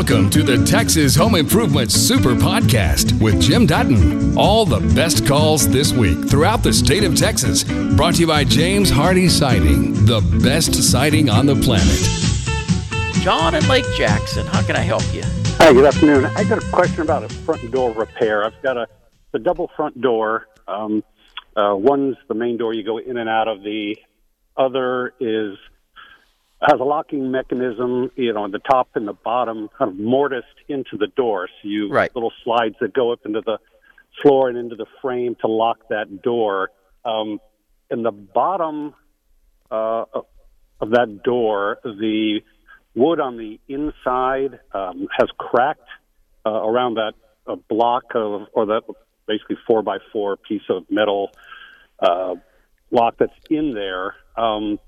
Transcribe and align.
Welcome 0.00 0.30
to 0.30 0.42
the 0.42 0.64
Texas 0.64 1.14
Home 1.16 1.34
Improvement 1.34 1.92
Super 1.92 2.34
Podcast 2.34 3.20
with 3.20 3.38
Jim 3.38 3.66
Dutton. 3.66 4.34
All 4.34 4.64
the 4.64 4.80
best 4.94 5.26
calls 5.26 5.68
this 5.68 5.92
week 5.92 6.26
throughout 6.26 6.62
the 6.62 6.72
state 6.72 7.04
of 7.04 7.14
Texas. 7.14 7.64
Brought 7.64 8.14
to 8.14 8.20
you 8.22 8.26
by 8.26 8.44
James 8.44 8.90
Hardie 8.90 9.28
Siding, 9.28 9.92
the 10.06 10.22
best 10.42 10.72
siding 10.72 11.28
on 11.28 11.44
the 11.44 11.54
planet. 11.54 12.00
John 13.22 13.54
and 13.54 13.68
Lake 13.68 13.84
Jackson, 13.98 14.46
how 14.46 14.62
can 14.62 14.74
I 14.74 14.80
help 14.80 15.02
you? 15.12 15.20
Hi, 15.58 15.70
good 15.74 15.84
afternoon. 15.84 16.24
I 16.34 16.44
got 16.44 16.64
a 16.64 16.70
question 16.70 17.02
about 17.02 17.22
a 17.24 17.28
front 17.28 17.70
door 17.70 17.92
repair. 17.92 18.42
I've 18.42 18.62
got 18.62 18.78
a, 18.78 18.88
a 19.34 19.38
double 19.38 19.70
front 19.76 20.00
door. 20.00 20.46
Um, 20.66 21.04
uh, 21.58 21.74
one's 21.76 22.16
the 22.26 22.34
main 22.34 22.56
door 22.56 22.72
you 22.72 22.84
go 22.84 22.96
in 22.96 23.18
and 23.18 23.28
out 23.28 23.48
of. 23.48 23.62
The 23.62 23.98
other 24.56 25.12
is 25.20 25.58
has 26.62 26.78
a 26.78 26.84
locking 26.84 27.30
mechanism, 27.30 28.10
you 28.16 28.32
know, 28.32 28.44
at 28.44 28.52
the 28.52 28.58
top 28.58 28.88
and 28.94 29.08
the 29.08 29.14
bottom, 29.14 29.68
kind 29.78 29.90
of 29.90 29.98
mortised 29.98 30.44
into 30.68 30.96
the 30.98 31.06
door. 31.06 31.48
So 31.48 31.68
you 31.68 31.90
Right. 31.90 32.14
little 32.14 32.32
slides 32.44 32.76
that 32.80 32.92
go 32.92 33.12
up 33.12 33.20
into 33.24 33.40
the 33.40 33.58
floor 34.20 34.48
and 34.48 34.58
into 34.58 34.76
the 34.76 34.86
frame 35.00 35.36
to 35.40 35.46
lock 35.46 35.88
that 35.88 36.22
door. 36.22 36.70
Um, 37.04 37.40
in 37.90 38.02
the 38.02 38.10
bottom 38.10 38.94
uh, 39.70 40.04
of 40.80 40.90
that 40.90 41.22
door, 41.24 41.78
the 41.82 42.40
wood 42.94 43.20
on 43.20 43.38
the 43.38 43.58
inside 43.68 44.60
um, 44.72 45.08
has 45.18 45.28
cracked 45.38 45.88
uh, 46.44 46.50
around 46.50 46.94
that 46.94 47.12
uh, 47.46 47.56
block 47.68 48.04
of, 48.14 48.48
or 48.52 48.66
that 48.66 48.82
basically 49.26 49.56
four 49.66 49.82
by 49.82 49.98
four 50.12 50.36
piece 50.36 50.62
of 50.68 50.84
metal 50.90 51.30
uh, 52.00 52.34
lock 52.90 53.14
that's 53.18 53.32
in 53.48 53.72
there. 53.72 54.14
Um, 54.36 54.78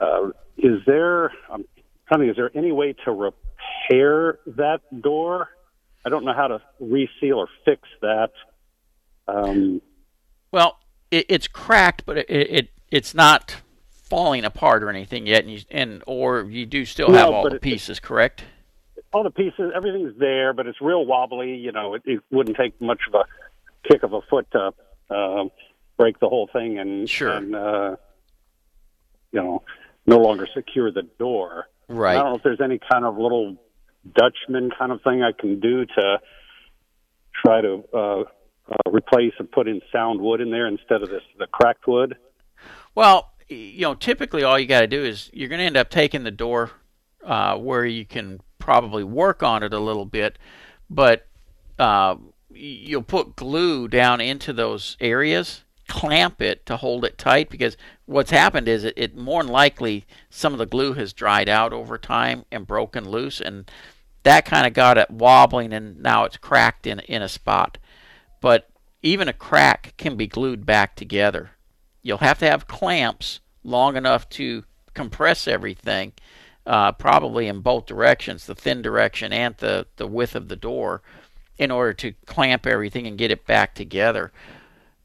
uh, 0.00 0.30
is 0.58 0.80
there, 0.86 1.32
I'm 1.50 1.64
trying 2.08 2.28
is 2.28 2.36
there 2.36 2.50
any 2.54 2.72
way 2.72 2.94
to 3.04 3.10
repair 3.12 4.38
that 4.46 4.80
door? 5.02 5.48
I 6.04 6.08
don't 6.10 6.24
know 6.24 6.34
how 6.34 6.48
to 6.48 6.60
reseal 6.80 7.38
or 7.38 7.48
fix 7.64 7.82
that. 8.02 8.30
Um, 9.26 9.80
Well, 10.52 10.78
it, 11.10 11.26
it's 11.28 11.48
cracked, 11.48 12.04
but 12.06 12.18
it, 12.18 12.26
it 12.30 12.68
it's 12.90 13.14
not 13.14 13.56
falling 13.88 14.44
apart 14.44 14.82
or 14.82 14.90
anything 14.90 15.26
yet, 15.26 15.44
and 15.44 15.52
you, 15.52 15.60
and 15.70 16.02
or 16.06 16.42
you 16.42 16.66
do 16.66 16.84
still 16.84 17.08
No, 17.08 17.14
have 17.18 17.30
all 17.30 17.48
the 17.48 17.56
it- 17.56 17.62
pieces, 17.62 18.00
correct? 18.00 18.44
all 19.12 19.22
the 19.22 19.30
pieces, 19.30 19.70
everything's 19.74 20.18
there, 20.18 20.52
but 20.52 20.66
it's 20.66 20.80
real 20.80 21.06
wobbly. 21.06 21.54
You 21.54 21.70
know, 21.70 21.94
it, 21.94 22.02
it 22.04 22.20
wouldn't 22.32 22.56
take 22.56 22.78
much 22.80 22.98
of 23.06 23.14
a 23.14 23.24
kick 23.88 24.02
of 24.02 24.12
a 24.12 24.20
foot 24.22 24.44
to 24.50 24.74
uh, 25.08 25.44
break 25.96 26.18
the 26.18 26.28
whole 26.28 26.48
thing 26.52 26.78
and, 26.80 27.08
Sure. 27.08 27.30
and 27.30 27.54
uh, 27.54 27.96
you 29.30 29.40
know, 29.40 29.62
no 30.06 30.18
longer 30.18 30.46
secure 30.54 30.90
the 30.90 31.02
door. 31.18 31.66
Right. 31.88 32.16
I 32.16 32.22
don't 32.22 32.30
know 32.30 32.36
if 32.36 32.42
there's 32.42 32.60
any 32.60 32.78
kind 32.78 33.04
of 33.04 33.16
little 33.16 33.56
Dutchman 34.14 34.70
kind 34.78 34.92
of 34.92 35.02
thing 35.02 35.22
I 35.22 35.32
can 35.32 35.60
do 35.60 35.86
to 35.86 36.18
try 37.44 37.60
to 37.60 37.84
uh, 37.92 38.20
uh, 38.70 38.90
replace 38.90 39.32
and 39.38 39.50
put 39.50 39.68
in 39.68 39.80
sound 39.92 40.20
wood 40.20 40.40
in 40.40 40.50
there 40.50 40.66
instead 40.66 41.02
of 41.02 41.10
this 41.10 41.22
the 41.38 41.46
cracked 41.46 41.86
wood. 41.86 42.16
Well, 42.94 43.32
you 43.48 43.82
know, 43.82 43.94
typically 43.94 44.42
all 44.42 44.58
you 44.58 44.66
got 44.66 44.80
to 44.80 44.86
do 44.86 45.02
is 45.04 45.30
you're 45.32 45.48
going 45.48 45.58
to 45.58 45.64
end 45.64 45.76
up 45.76 45.90
taking 45.90 46.24
the 46.24 46.30
door 46.30 46.70
uh, 47.24 47.56
where 47.56 47.84
you 47.84 48.04
can 48.04 48.40
probably 48.58 49.04
work 49.04 49.42
on 49.42 49.62
it 49.62 49.72
a 49.72 49.78
little 49.78 50.06
bit, 50.06 50.38
but 50.88 51.26
uh, 51.78 52.16
you'll 52.50 53.02
put 53.02 53.36
glue 53.36 53.88
down 53.88 54.20
into 54.20 54.52
those 54.52 54.96
areas, 55.00 55.63
clamp 55.88 56.40
it 56.40 56.64
to 56.66 56.76
hold 56.76 57.04
it 57.04 57.18
tight 57.18 57.50
because 57.50 57.76
what's 58.06 58.30
happened 58.30 58.68
is 58.68 58.84
it, 58.84 58.94
it 58.96 59.16
more 59.16 59.42
than 59.42 59.52
likely 59.52 60.06
some 60.30 60.52
of 60.52 60.58
the 60.58 60.66
glue 60.66 60.94
has 60.94 61.12
dried 61.12 61.48
out 61.48 61.72
over 61.72 61.98
time 61.98 62.44
and 62.50 62.66
broken 62.66 63.08
loose, 63.08 63.40
and 63.40 63.70
that 64.22 64.44
kind 64.44 64.66
of 64.66 64.72
got 64.72 64.98
it 64.98 65.10
wobbling, 65.10 65.72
and 65.72 66.02
now 66.02 66.24
it's 66.24 66.36
cracked 66.36 66.86
in 66.86 67.00
in 67.00 67.22
a 67.22 67.28
spot. 67.28 67.78
But 68.40 68.68
even 69.02 69.28
a 69.28 69.32
crack 69.32 69.94
can 69.96 70.16
be 70.16 70.26
glued 70.26 70.64
back 70.64 70.96
together 70.96 71.50
you'll 72.04 72.18
have 72.18 72.38
to 72.38 72.48
have 72.48 72.68
clamps 72.68 73.40
long 73.64 73.96
enough 73.96 74.28
to 74.28 74.62
compress 74.92 75.48
everything, 75.48 76.12
uh, 76.66 76.92
probably 76.92 77.48
in 77.48 77.60
both 77.60 77.86
directions, 77.86 78.46
the 78.46 78.54
thin 78.54 78.82
direction 78.82 79.32
and 79.32 79.56
the, 79.56 79.86
the 79.96 80.06
width 80.06 80.36
of 80.36 80.46
the 80.46 80.54
door, 80.54 81.02
in 81.58 81.72
order 81.72 81.92
to 81.92 82.12
clamp 82.26 82.66
everything 82.66 83.06
and 83.08 83.18
get 83.18 83.32
it 83.32 83.46
back 83.46 83.74
together. 83.74 84.32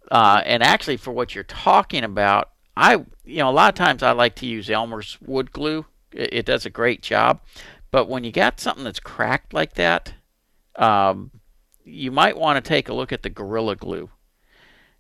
Uh, 0.10 0.42
and 0.46 0.64
actually, 0.64 0.98
for 0.98 1.12
what 1.12 1.36
you're 1.36 1.44
talking 1.44 2.04
about, 2.04 2.50
I 2.76 2.94
you 3.26 3.38
know 3.38 3.50
a 3.50 3.52
lot 3.52 3.70
of 3.70 3.76
times 3.76 4.04
I 4.04 4.12
like 4.12 4.36
to 4.36 4.46
use 4.48 4.70
Elmer's 4.70 5.18
wood 5.22 5.52
glue. 5.52 5.86
It, 6.12 6.34
it 6.34 6.46
does 6.46 6.66
a 6.66 6.70
great 6.70 7.02
job, 7.02 7.42
but 7.92 8.08
when 8.10 8.24
you 8.24 8.32
got 8.32 8.60
something 8.60 8.84
that's 8.84 9.00
cracked 9.00 9.54
like 9.54 9.74
that, 9.76 10.14
um, 10.76 11.32
you 11.84 12.12
might 12.12 12.38
want 12.38 12.64
to 12.64 12.68
take 12.68 12.90
a 12.90 12.94
look 12.94 13.12
at 13.12 13.24
the 13.24 13.30
Gorilla 13.30 13.76
Glue. 13.76 14.10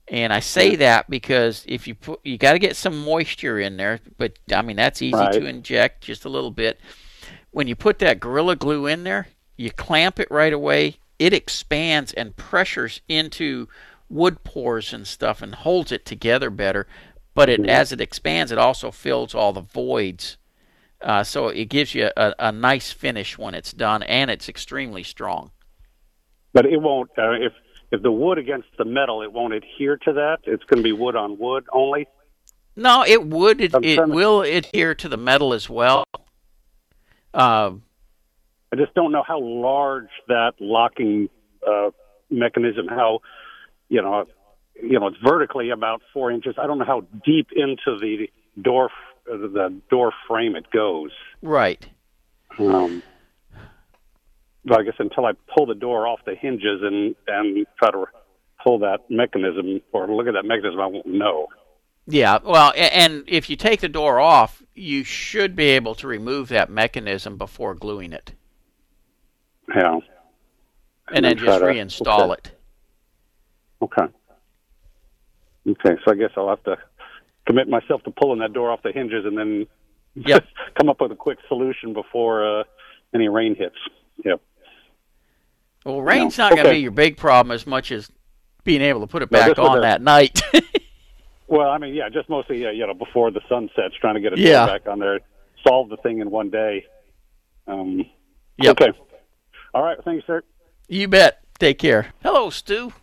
And 0.07 0.33
I 0.33 0.39
say 0.39 0.75
that 0.77 1.07
because 1.09 1.63
if 1.67 1.87
you 1.87 1.93
put, 1.93 2.19
you 2.23 2.37
got 2.39 2.53
to 2.53 2.59
get 2.59 2.75
some 2.75 3.03
moisture 3.05 3.59
in 3.59 3.77
there, 3.77 3.99
but 4.17 4.39
I 4.53 4.61
mean 4.63 4.75
that's 4.75 5.01
easy 5.01 5.15
Right. 5.15 5.31
to 5.33 5.45
inject 5.45 6.01
just 6.03 6.25
a 6.25 6.29
little 6.29 6.51
bit. 6.51 6.79
When 7.51 7.67
you 7.67 7.75
put 7.75 7.99
that 7.99 8.19
Gorilla 8.19 8.55
Glue 8.55 8.87
in 8.87 9.03
there, 9.03 9.27
you 9.55 9.69
clamp 9.71 10.19
it 10.19 10.29
right 10.31 10.53
away. 10.53 10.97
It 11.19 11.33
expands 11.33 12.13
and 12.13 12.35
pressures 12.35 13.01
into 13.07 13.67
wood 14.09 14.43
pores 14.43 14.93
and 14.93 15.07
stuff 15.07 15.41
and 15.41 15.55
holds 15.55 15.91
it 15.91 16.05
together 16.05 16.49
better. 16.49 16.87
But 17.35 17.49
it, 17.49 17.69
as 17.69 17.91
it 17.91 18.01
expands, 18.01 18.51
it 18.51 18.57
also 18.57 18.91
fills 18.91 19.33
all 19.33 19.53
the 19.53 19.61
voids. 19.61 20.37
Uh, 21.01 21.23
so 21.23 21.47
it 21.47 21.65
gives 21.65 21.95
you 21.95 22.09
a, 22.17 22.35
a 22.37 22.51
nice 22.51 22.91
finish 22.91 23.37
when 23.37 23.53
it's 23.53 23.71
done, 23.71 24.03
and 24.03 24.29
it's 24.29 24.49
extremely 24.49 25.03
strong. 25.03 25.51
But 26.51 26.65
it 26.65 26.81
won't. 26.81 27.11
Uh, 27.17 27.33
if 27.33 27.53
if 27.91 28.01
the 28.01 28.11
wood 28.11 28.37
against 28.37 28.67
the 28.77 28.85
metal, 28.85 29.21
it 29.21 29.31
won't 29.31 29.53
adhere 29.53 29.97
to 29.97 30.13
that. 30.13 30.39
It's 30.43 30.63
going 30.65 30.79
to 30.79 30.83
be 30.83 30.91
wood 30.91 31.15
on 31.15 31.37
wood 31.37 31.65
only. 31.71 32.07
No, 32.75 33.03
it 33.05 33.25
would. 33.25 33.61
It, 33.61 33.73
it 33.83 34.07
will 34.07 34.41
adhere 34.41 34.95
to 34.95 35.09
the 35.09 35.17
metal 35.17 35.53
as 35.53 35.69
well. 35.69 36.03
Uh, 37.33 37.71
I 38.71 38.75
just 38.75 38.93
don't 38.93 39.11
know 39.11 39.23
how 39.25 39.39
large 39.41 40.09
that 40.27 40.53
locking 40.59 41.29
uh, 41.65 41.91
mechanism. 42.29 42.87
How 42.87 43.21
you 43.89 44.01
know, 44.01 44.25
you 44.81 44.99
know, 44.99 45.07
it's 45.07 45.17
vertically 45.23 45.69
about 45.71 46.01
four 46.13 46.31
inches. 46.31 46.55
I 46.57 46.67
don't 46.67 46.79
know 46.79 46.85
how 46.85 47.01
deep 47.25 47.47
into 47.55 47.97
the 47.99 48.29
door 48.61 48.89
the 49.25 49.79
door 49.91 50.11
frame 50.27 50.55
it 50.55 50.71
goes. 50.71 51.11
right. 51.41 51.87
Um, 52.57 53.03
but 54.65 54.79
I 54.79 54.83
guess 54.83 54.95
until 54.99 55.25
I 55.25 55.33
pull 55.55 55.65
the 55.67 55.75
door 55.75 56.07
off 56.07 56.19
the 56.25 56.35
hinges 56.35 56.81
and 56.81 57.15
and 57.27 57.65
try 57.77 57.91
to 57.91 58.05
pull 58.63 58.79
that 58.79 59.09
mechanism 59.09 59.81
or 59.93 60.07
look 60.07 60.27
at 60.27 60.33
that 60.33 60.45
mechanism, 60.45 60.79
I 60.79 60.87
won't 60.87 61.05
know. 61.05 61.47
Yeah. 62.07 62.39
Well, 62.43 62.73
and 62.75 63.23
if 63.27 63.49
you 63.49 63.55
take 63.55 63.81
the 63.81 63.87
door 63.89 64.19
off, 64.19 64.63
you 64.73 65.03
should 65.03 65.55
be 65.55 65.65
able 65.69 65.93
to 65.95 66.07
remove 66.07 66.49
that 66.49 66.69
mechanism 66.69 67.37
before 67.37 67.75
gluing 67.75 68.11
it, 68.13 68.33
Yeah. 69.73 69.99
and, 71.13 71.23
then 71.23 71.23
then 71.23 71.37
just 71.37 71.59
to- 71.59 71.65
reinstall 71.65 72.31
okay. 72.31 72.33
it. 72.33 72.58
Okay. 73.81 74.03
Okay, 75.67 75.95
so 76.05 76.11
I 76.11 76.15
guess 76.15 76.31
I'll 76.37 76.49
have 76.49 76.63
to 76.63 76.77
commit 77.45 77.67
myself 77.67 78.03
to 78.03 78.11
pulling 78.11 78.39
that 78.39 78.53
door 78.53 78.71
off 78.71 78.81
the 78.83 78.91
hinges 78.91 79.25
and 79.25 79.37
then 79.37 79.67
Yep. 80.15 80.45
come 80.79 80.89
up 80.89 80.99
with 81.01 81.11
a 81.11 81.15
quick 81.15 81.37
solution 81.47 81.93
before 81.93 82.59
uh, 82.61 82.63
any 83.13 83.27
rain 83.29 83.55
hits. 83.55 83.75
Yep. 84.25 84.41
Well, 85.85 86.01
rain's 86.01 86.37
not 86.37 86.51
going 86.53 86.65
to 86.65 86.71
be 86.71 86.79
your 86.79 86.91
big 86.91 87.15
problem 87.17 87.53
as 87.53 87.65
much 87.65 87.91
as 87.91 88.09
being 88.63 88.81
able 88.81 89.01
to 89.01 89.07
put 89.07 89.21
it 89.21 89.29
back 89.29 89.57
was 89.57 89.59
on 89.69 89.81
that 89.81 90.01
night. 90.01 90.41
Well, 91.51 91.67
I 91.71 91.79
mean, 91.79 91.95
yeah, 91.95 92.09
just 92.09 92.29
mostly, 92.29 92.63
uh, 92.67 92.69
you 92.69 92.85
know, 92.85 92.93
before 92.93 93.31
the 93.31 93.41
sun 93.49 93.71
sets, 93.75 93.95
trying 93.99 94.13
to 94.13 94.21
get 94.21 94.33
it 94.33 94.37
Yeah. 94.37 94.67
back 94.67 94.87
on 94.87 94.99
there, 94.99 95.19
solve 95.67 95.89
the 95.89 95.97
thing 95.97 96.19
in 96.19 96.29
one 96.29 96.51
day. 96.51 96.85
Um, 97.65 98.05
Yep. 98.59 98.79
Okay. 98.79 98.97
All 99.73 99.81
right. 99.81 99.97
Thanks, 100.05 100.27
sir. 100.27 100.43
you 100.87 101.07
bet. 101.07 101.39
Take 101.57 101.79
care. 101.79 102.13
Hello, 102.21 102.51
Stu. 102.51 102.93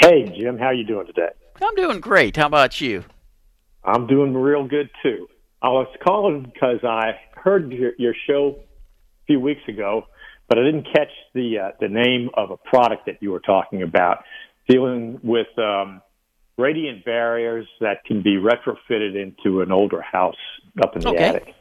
Hey, 0.00 0.24
Jim, 0.38 0.58
how 0.58 0.66
are 0.66 0.74
you 0.74 0.84
doing 0.84 1.06
today? 1.06 1.28
I'm 1.60 1.74
doing 1.74 2.00
great. 2.00 2.36
How 2.36 2.46
about 2.46 2.80
you? 2.80 3.04
I'm 3.84 4.06
doing 4.06 4.34
real 4.34 4.66
good 4.66 4.90
too. 5.02 5.28
I 5.62 5.68
was 5.68 5.86
calling 6.04 6.42
because 6.42 6.84
I 6.84 7.12
heard 7.34 7.72
your, 7.72 7.92
your 7.98 8.14
show 8.26 8.56
a 8.58 9.24
few 9.26 9.40
weeks 9.40 9.62
ago, 9.68 10.02
but 10.48 10.58
I 10.58 10.62
didn't 10.64 10.86
catch 10.92 11.08
the 11.34 11.58
uh, 11.58 11.70
the 11.80 11.88
name 11.88 12.30
of 12.34 12.50
a 12.50 12.56
product 12.56 13.06
that 13.06 13.18
you 13.20 13.30
were 13.30 13.40
talking 13.40 13.82
about, 13.82 14.24
dealing 14.68 15.18
with 15.22 15.46
um, 15.58 16.02
radiant 16.58 17.04
barriers 17.04 17.66
that 17.80 18.04
can 18.04 18.22
be 18.22 18.36
retrofitted 18.36 19.14
into 19.20 19.60
an 19.62 19.72
older 19.72 20.02
house 20.02 20.34
up 20.82 20.94
in 20.96 21.02
the 21.02 21.08
Okay. 21.08 21.24
attic. 21.24 21.54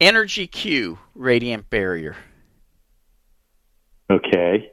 Energy 0.00 0.46
Q 0.46 0.98
Radiant 1.14 1.68
Barrier. 1.70 2.16
Okay, 4.10 4.70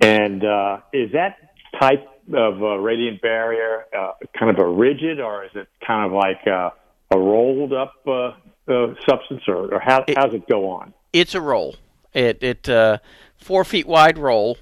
and 0.00 0.44
uh, 0.44 0.78
is 0.92 1.12
that 1.12 1.36
type 1.80 2.06
of 2.34 2.62
uh, 2.62 2.76
radiant 2.78 3.20
barrier 3.22 3.84
uh, 3.96 4.12
kind 4.38 4.50
of 4.50 4.58
a 4.64 4.68
rigid, 4.68 5.20
or 5.20 5.44
is 5.44 5.50
it 5.54 5.68
kind 5.86 6.04
of 6.06 6.12
like 6.12 6.46
uh, 6.46 6.70
a 7.10 7.18
rolled 7.18 7.72
up 7.72 7.94
uh, 8.06 8.32
uh, 8.68 8.94
substance, 9.08 9.42
or, 9.48 9.74
or 9.74 9.80
how 9.80 10.04
It- 10.08 10.16
how's 10.16 10.34
it 10.34 10.46
go 10.48 10.68
on? 10.70 10.92
It's 11.12 11.34
a 11.34 11.40
roll. 11.40 11.76
It 12.12 12.42
it 12.42 12.68
uh, 12.68 12.98
four 13.36 13.64
feet 13.64 13.86
wide 13.86 14.18
roll, 14.18 14.58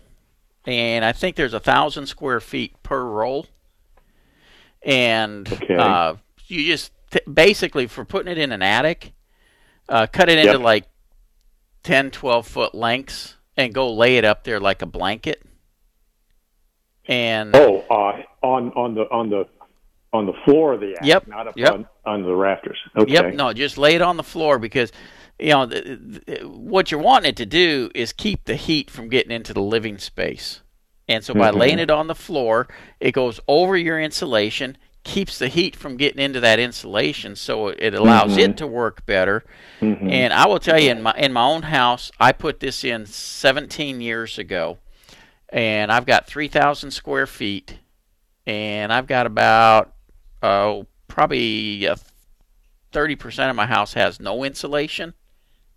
and 0.66 1.04
I 1.04 1.12
think 1.12 1.36
there's 1.36 1.54
a 1.54 1.60
thousand 1.60 2.06
square 2.06 2.40
feet 2.40 2.80
per 2.82 3.02
roll. 3.04 3.46
And 4.82 5.50
Okay. 5.52 5.74
uh, 5.76 6.16
you 6.46 6.64
just 6.66 6.92
t- 7.10 7.20
basically 7.32 7.86
for 7.86 8.04
putting 8.04 8.30
it 8.30 8.38
in 8.38 8.52
an 8.52 8.62
attic, 8.62 9.12
uh, 9.88 10.06
cut 10.12 10.28
it 10.28 10.38
into 10.38 10.52
Yep. 10.52 10.60
like 10.60 10.84
10, 11.82 12.10
12 12.10 12.46
foot 12.46 12.74
lengths, 12.74 13.36
and 13.56 13.72
go 13.72 13.92
lay 13.92 14.16
it 14.16 14.24
up 14.24 14.44
there 14.44 14.60
like 14.60 14.82
a 14.82 14.86
blanket. 14.86 15.42
And 17.06 17.54
Oh, 17.54 17.84
uh, 17.90 18.22
on 18.46 18.72
on 18.72 18.94
the 18.94 19.02
on 19.10 19.30
the 19.30 19.46
on 20.12 20.26
the 20.26 20.32
floor 20.44 20.74
of 20.74 20.80
the 20.80 20.92
attic, 20.92 21.00
Yep, 21.06 21.26
not 21.26 21.48
up 21.48 21.56
yep. 21.56 21.72
on, 21.74 21.86
on 22.06 22.22
the 22.22 22.34
rafters. 22.34 22.78
Okay. 22.96 23.12
Yep. 23.12 23.34
No, 23.34 23.52
just 23.52 23.76
lay 23.76 23.94
it 23.96 24.02
on 24.02 24.16
the 24.16 24.22
floor 24.22 24.58
because, 24.60 24.92
you 25.40 25.48
know, 25.50 25.66
th- 25.66 25.84
th- 26.26 26.42
what 26.44 26.90
you're 26.92 27.00
wanting 27.00 27.30
it 27.30 27.36
to 27.38 27.46
do 27.46 27.90
is 27.96 28.12
keep 28.12 28.44
the 28.44 28.54
heat 28.54 28.90
from 28.90 29.08
getting 29.08 29.32
into 29.32 29.52
the 29.52 29.60
living 29.60 29.98
space. 29.98 30.60
And 31.08 31.24
so 31.24 31.34
by 31.34 31.50
Mhm. 31.50 31.56
laying 31.58 31.78
it 31.80 31.90
on 31.90 32.06
the 32.06 32.14
floor, 32.14 32.68
it 33.00 33.10
goes 33.12 33.40
over 33.48 33.76
your 33.76 34.00
insulation, 34.00 34.78
keeps 35.02 35.36
the 35.38 35.48
heat 35.48 35.74
from 35.76 35.96
getting 35.96 36.20
into 36.22 36.38
that 36.40 36.58
insulation, 36.60 37.34
so 37.36 37.68
it 37.68 37.92
allows 37.92 38.36
it 38.38 38.56
to 38.58 38.66
work 38.68 39.04
better. 39.04 39.44
Mhm. 39.82 40.10
And 40.10 40.32
I 40.32 40.46
will 40.46 40.60
tell 40.60 40.78
you, 40.80 40.92
in 40.92 41.02
my 41.02 41.12
in 41.18 41.32
my 41.32 41.42
own 41.44 41.62
house, 41.62 42.12
I 42.20 42.30
put 42.32 42.60
this 42.60 42.84
in 42.84 43.04
17 43.04 44.00
years 44.00 44.38
ago, 44.38 44.78
and 45.54 45.92
I've 45.92 46.04
got 46.04 46.26
3,000 46.26 46.90
square 46.90 47.28
feet, 47.28 47.78
and 48.44 48.92
I've 48.92 49.06
got 49.06 49.24
about 49.26 49.94
oh 50.42 50.86
probably 51.06 51.86
uh, 51.88 51.96
30% 52.92 53.50
of 53.50 53.56
my 53.56 53.66
house 53.66 53.94
has 53.94 54.18
no 54.18 54.42
insulation, 54.44 55.14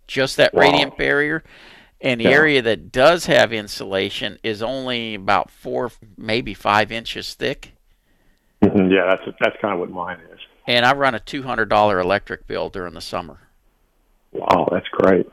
just 0.08 0.36
that 0.36 0.52
Wow. 0.52 0.62
radiant 0.62 0.96
barrier. 0.98 1.44
And 2.00 2.20
the 2.20 2.24
Yeah. 2.24 2.30
area 2.30 2.62
that 2.62 2.92
does 2.92 3.26
have 3.26 3.52
insulation 3.52 4.38
is 4.42 4.62
only 4.62 5.14
about 5.14 5.50
four, 5.50 5.90
maybe 6.16 6.54
five 6.54 6.92
inches 6.92 7.34
thick. 7.34 7.72
Mhm, 8.62 8.90
Yeah, 8.92 9.06
that's 9.06 9.36
that's 9.40 9.56
kind 9.60 9.74
of 9.74 9.80
what 9.80 9.90
mine 9.90 10.18
is. 10.32 10.40
And 10.66 10.84
I 10.84 10.92
run 10.94 11.14
a 11.14 11.20
$200 11.20 12.00
electric 12.00 12.46
bill 12.46 12.68
during 12.68 12.94
the 12.94 13.00
summer. 13.00 13.38
Wow, 14.32 14.68
that's 14.70 14.88
great. 14.88 15.26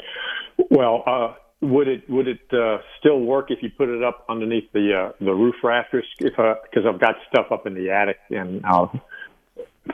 Well, 0.69 1.03
uh, 1.05 1.33
would 1.65 1.87
it 1.87 2.09
would 2.09 2.27
it 2.27 2.41
uh, 2.53 2.77
still 2.99 3.19
work 3.19 3.51
if 3.51 3.61
you 3.61 3.69
put 3.77 3.89
it 3.89 4.03
up 4.03 4.25
underneath 4.29 4.71
the 4.73 4.93
uh, 4.93 5.11
the 5.23 5.33
roof 5.33 5.55
rafters? 5.63 6.05
If 6.19 6.33
because 6.35 6.85
I've 6.87 6.99
got 6.99 7.15
stuff 7.31 7.47
up 7.51 7.67
in 7.67 7.73
the 7.73 7.89
attic, 7.91 8.17
and 8.29 8.65
I 8.65 8.87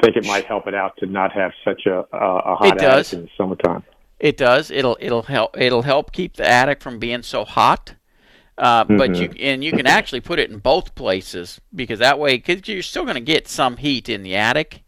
think 0.01 0.15
it 0.15 0.25
might 0.25 0.45
help 0.45 0.67
it 0.67 0.75
out 0.75 0.97
to 0.97 1.05
not 1.05 1.31
have 1.33 1.51
such 1.65 1.85
a 1.85 2.05
a, 2.13 2.55
hot 2.55 2.77
It 2.77 2.79
does. 2.79 3.07
attic 3.07 3.19
in 3.19 3.21
the 3.23 3.29
summertime. 3.37 3.83
It 4.19 4.37
does. 4.37 4.69
It'll 4.71 4.97
it'll 4.99 5.23
help 5.23 5.57
it'll 5.59 5.81
help 5.81 6.11
keep 6.11 6.35
the 6.35 6.47
attic 6.47 6.81
from 6.81 6.99
being 6.99 7.23
so 7.23 7.43
hot. 7.43 7.95
Uh, 8.57 8.83
But 8.83 9.15
you 9.15 9.31
and 9.39 9.63
you 9.63 9.71
can 9.71 9.87
actually 9.87 10.21
put 10.21 10.37
it 10.37 10.51
in 10.51 10.59
both 10.59 10.93
places 10.93 11.59
because 11.73 11.99
that 11.99 12.19
way, 12.19 12.37
because 12.37 12.67
you're 12.67 12.83
still 12.83 13.03
going 13.03 13.15
to 13.15 13.21
get 13.21 13.47
some 13.47 13.77
heat 13.77 14.07
in 14.09 14.21
the 14.21 14.35
attic, 14.35 14.83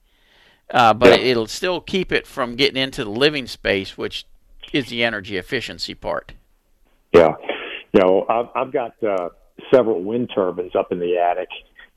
uh, 0.70 0.94
but 0.94 1.20
Yeah. 1.20 1.26
it'll 1.32 1.48
still 1.48 1.82
keep 1.82 2.12
it 2.12 2.28
from 2.28 2.56
getting 2.56 2.82
into 2.82 3.04
the 3.04 3.10
living 3.10 3.48
space, 3.48 3.98
which 3.98 4.28
is 4.72 4.90
the 4.90 5.04
energy 5.04 5.38
efficiency 5.38 5.96
part. 5.96 6.34
Yeah, 7.14 7.34
you 7.94 8.00
know, 8.02 8.26
I've, 8.28 8.48
I've 8.56 8.74
got 8.74 8.96
uh, 9.04 9.30
several 9.74 10.04
wind 10.04 10.32
turbines 10.34 10.76
up 10.76 10.92
in 10.92 11.00
the 11.00 11.18
attic, 11.18 11.50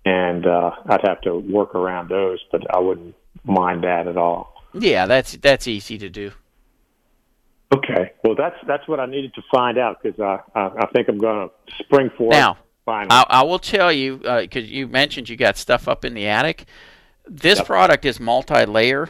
and 0.04 0.46
uh, 0.46 0.70
I'd 0.86 1.06
have 1.06 1.20
to 1.22 1.36
work 1.38 1.74
around 1.74 2.08
those, 2.10 2.38
but 2.52 2.62
I 2.74 2.78
wouldn't 2.78 3.14
mind 3.44 3.84
that 3.84 4.06
at 4.06 4.16
all. 4.16 4.52
Yeah, 4.74 5.06
that's 5.06 5.36
that's 5.38 5.66
easy 5.66 5.96
to 5.98 6.08
do. 6.10 6.32
Okay, 7.74 8.12
well, 8.22 8.34
that's 8.36 8.56
that's 8.66 8.86
what 8.86 9.00
I 9.00 9.06
needed 9.06 9.34
to 9.34 9.42
find 9.50 9.76
out 9.78 10.00
because 10.02 10.20
I, 10.20 10.38
I 10.58 10.66
I 10.82 10.86
think 10.94 11.08
I'm 11.08 11.18
going 11.18 11.48
to 11.48 11.84
spring 11.84 12.10
for 12.16 12.30
Now, 12.30 12.58
finally. 12.84 13.08
I, 13.10 13.24
I 13.28 13.42
will 13.42 13.58
tell 13.58 13.90
you 13.92 14.18
because 14.18 14.70
you 14.70 14.86
mentioned 14.86 15.28
you 15.28 15.36
got 15.36 15.56
stuff 15.56 15.88
up 15.88 16.04
in 16.04 16.14
the 16.14 16.26
attic. 16.28 16.66
This 17.28 17.58
Yep. 17.58 17.66
product 17.66 18.04
is 18.04 18.20
multi-layer, 18.20 19.08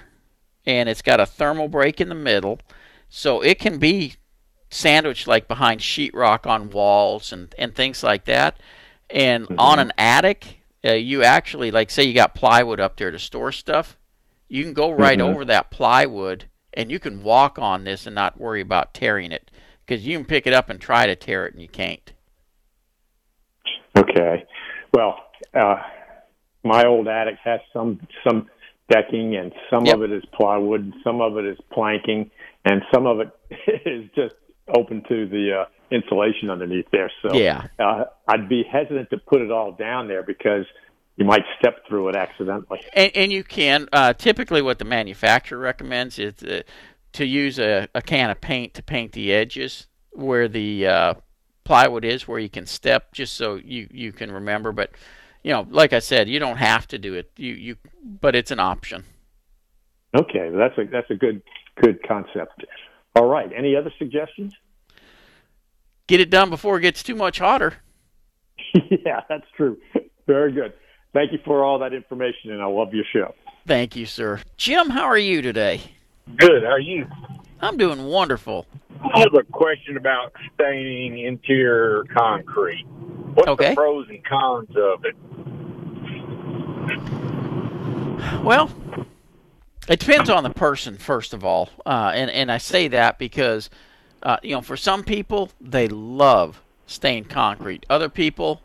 and 0.65 0.89
it's 0.89 1.03
got 1.03 1.21
a 1.21 1.27
thermal 1.27 1.69
break 1.69 2.01
in 2.01 2.09
the 2.09 2.15
middle, 2.15 2.61
so 3.11 3.43
it 3.43 3.59
can 3.59 3.79
be 3.79 4.15
sandwiched 4.71 5.27
like 5.27 5.49
behind 5.49 5.81
sheetrock 5.81 6.47
on 6.47 6.71
walls 6.71 7.33
and 7.33 7.55
and 7.59 7.75
things 7.75 8.03
like 8.03 8.25
that. 8.25 8.59
And 9.09 9.47
on 9.59 9.79
an 9.79 9.93
attic, 9.97 10.61
uh, 10.85 10.93
you 10.93 11.23
actually 11.23 11.71
like 11.71 11.91
say 11.91 12.05
you 12.05 12.15
got 12.15 12.35
plywood 12.35 12.81
up 12.81 12.97
there 12.97 13.11
to 13.11 13.19
store 13.19 13.53
stuff. 13.53 13.97
You 14.49 14.65
can 14.65 14.73
go 14.75 14.91
right 14.91 15.19
Mhm. 15.19 15.23
over 15.23 15.45
that 15.45 15.71
plywood, 15.71 16.45
and 16.75 16.91
you 16.91 16.99
can 16.99 17.23
walk 17.23 17.59
on 17.59 17.85
this 17.85 18.07
and 18.07 18.15
not 18.15 18.41
worry 18.41 18.61
about 18.61 18.95
tearing 18.95 19.33
it 19.33 19.51
because 19.85 20.07
you 20.07 20.17
can 20.17 20.27
pick 20.27 20.47
it 20.47 20.53
up 20.53 20.69
and 20.69 20.81
try 20.81 21.07
to 21.07 21.17
tear 21.17 21.47
it 21.47 21.53
and 21.53 21.63
you 21.63 21.69
can't. 21.69 22.13
Okay. 23.99 24.45
Well, 24.93 25.19
uh, 25.55 25.77
my 26.65 26.85
old 26.85 27.09
attic 27.09 27.37
has 27.45 27.61
some 27.73 28.01
some 28.27 28.49
decking, 28.91 29.37
and 29.37 29.53
some 29.71 29.87
Yep. 29.87 29.97
of 29.97 30.03
it 30.03 30.13
is 30.13 30.25
plywood, 30.33 30.81
and 30.81 30.95
some 31.03 31.21
of 31.21 31.37
it 31.39 31.45
is 31.45 31.59
planking, 31.73 32.31
and 32.65 32.83
some 32.95 33.07
of 33.07 33.21
it 33.21 33.31
is 33.87 34.09
just 34.15 34.35
open 34.75 35.03
to 35.09 35.27
the 35.27 35.63
uh, 35.63 35.65
insulation 35.91 36.51
underneath 36.51 36.87
there. 36.91 37.11
So 37.23 37.37
Yeah. 37.37 37.67
uh, 37.79 38.05
I'd 38.29 38.49
be 38.49 38.65
hesitant 38.71 39.11
to 39.11 39.19
put 39.19 39.41
it 39.41 39.51
all 39.51 39.73
down 39.73 40.09
there 40.09 40.23
because 40.23 40.67
you 41.17 41.25
might 41.25 41.45
step 41.59 41.87
through 41.89 42.09
it 42.09 42.17
accidentally. 42.17 42.81
And, 42.93 43.11
and 43.15 43.33
you 43.33 43.45
can 43.45 43.89
uh, 43.93 44.13
typically 44.13 44.63
what 44.63 44.79
the 44.79 44.85
manufacturer 44.85 45.59
recommends 45.59 46.19
is 46.19 46.43
uh, 46.43 46.63
to 47.13 47.25
use 47.25 47.59
a, 47.59 47.89
a 47.95 48.03
can 48.03 48.31
of 48.31 48.41
paint 48.41 48.75
to 48.75 48.83
paint 48.83 49.13
the 49.13 49.33
edges 49.33 49.87
where 50.13 50.49
the 50.49 50.87
uh, 50.87 51.15
plywood 51.65 52.05
is, 52.05 52.27
where 52.27 52.39
you 52.39 52.49
can 52.49 52.67
step, 52.67 53.13
just 53.13 53.35
so 53.35 53.57
you, 53.57 53.89
you 53.91 54.13
can 54.13 54.31
remember. 54.31 54.73
But 54.73 54.91
you 55.43 55.53
know, 55.53 55.67
like 55.71 55.93
I 55.93 56.01
said, 56.01 56.29
you 56.29 56.39
don't 56.39 56.57
have 56.57 56.87
to 56.89 56.99
do 56.99 57.15
it. 57.15 57.31
You 57.37 57.53
you, 57.55 57.77
but 58.03 58.35
it's 58.35 58.51
an 58.51 58.61
option. 58.61 59.05
Okay, 60.15 60.51
that's 60.51 60.77
a 60.79 60.85
that's 60.91 61.11
a 61.11 61.15
good 61.15 61.43
good 61.81 62.07
concept. 62.07 62.65
All 63.17 63.27
right. 63.27 63.51
Any 63.57 63.75
other 63.75 63.91
suggestions? 63.99 64.53
Get 66.07 66.21
it 66.21 66.29
done 66.31 66.51
before 66.51 66.77
it 66.79 66.83
gets 66.83 67.03
too 67.03 67.15
much 67.15 67.39
hotter. 67.39 67.75
yeah, 68.75 69.23
that's 69.29 69.47
true. 69.57 69.79
Very 70.27 70.53
good. 70.53 70.75
Thank 71.15 71.33
you 71.33 71.39
for 71.45 71.65
all 71.65 71.79
that 71.79 71.95
information, 71.95 72.51
and 72.53 72.61
I 72.61 72.67
love 72.67 72.93
your 72.93 73.05
show. 73.13 73.35
Thank 73.67 73.97
you, 73.97 74.05
sir. 74.05 74.41
Jim, 74.59 74.91
how 74.91 75.05
are 75.05 75.17
you 75.19 75.41
today? 75.41 75.81
Good. 76.37 76.63
How 76.63 76.71
are 76.73 76.79
you? 76.81 77.07
I'm 77.61 77.79
doing 77.79 78.05
wonderful. 78.05 78.67
I 79.15 79.21
have 79.21 79.35
a 79.35 79.45
question 79.45 79.97
about 79.97 80.33
staining 80.55 81.19
interior 81.21 82.05
concrete. 82.15 82.85
What's 83.35 83.49
Okay. 83.49 83.71
the 83.71 83.75
pros 83.77 84.07
and 84.11 84.23
cons 84.25 84.69
of 84.77 85.05
it? 85.05 85.15
Well, 88.45 88.71
it 89.89 90.01
depends 90.01 90.31
on 90.31 90.43
the 90.43 90.51
person, 90.51 90.97
first 90.97 91.33
of 91.33 91.45
all, 91.45 91.71
uh, 91.85 92.13
and 92.15 92.31
and 92.31 92.51
I 92.51 92.59
say 92.59 92.89
that 92.89 93.19
because, 93.19 93.71
uh, 94.23 94.37
you 94.43 94.55
know, 94.55 94.61
for 94.61 94.77
some 94.77 95.05
people 95.05 95.51
they 95.61 95.89
love 95.89 96.63
stained 96.87 97.29
concrete. 97.29 97.85
Other 97.91 98.09
people, 98.09 98.63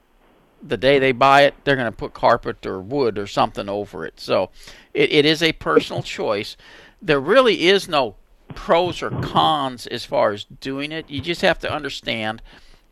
the 0.62 0.78
day 0.78 1.00
they 1.00 1.12
buy 1.12 1.44
it, 1.44 1.56
they're 1.64 1.76
going 1.76 1.92
to 1.92 1.98
put 1.98 2.14
carpet 2.14 2.66
or 2.66 2.80
wood 2.80 3.18
or 3.18 3.28
something 3.28 3.68
over 3.70 4.06
it. 4.06 4.20
So, 4.20 4.50
it, 4.94 5.12
it 5.12 5.26
is 5.26 5.42
a 5.42 5.54
personal 5.54 6.04
choice. 6.04 6.56
There 7.02 7.20
really 7.20 7.68
is 7.68 7.88
no 7.88 8.16
pros 8.56 9.02
or 9.02 9.10
cons 9.10 9.88
as 9.88 10.06
far 10.06 10.32
as 10.32 10.44
doing 10.44 10.92
it. 10.92 11.10
You 11.10 11.22
just 11.22 11.42
have 11.42 11.60
to 11.60 11.72
understand 11.72 12.42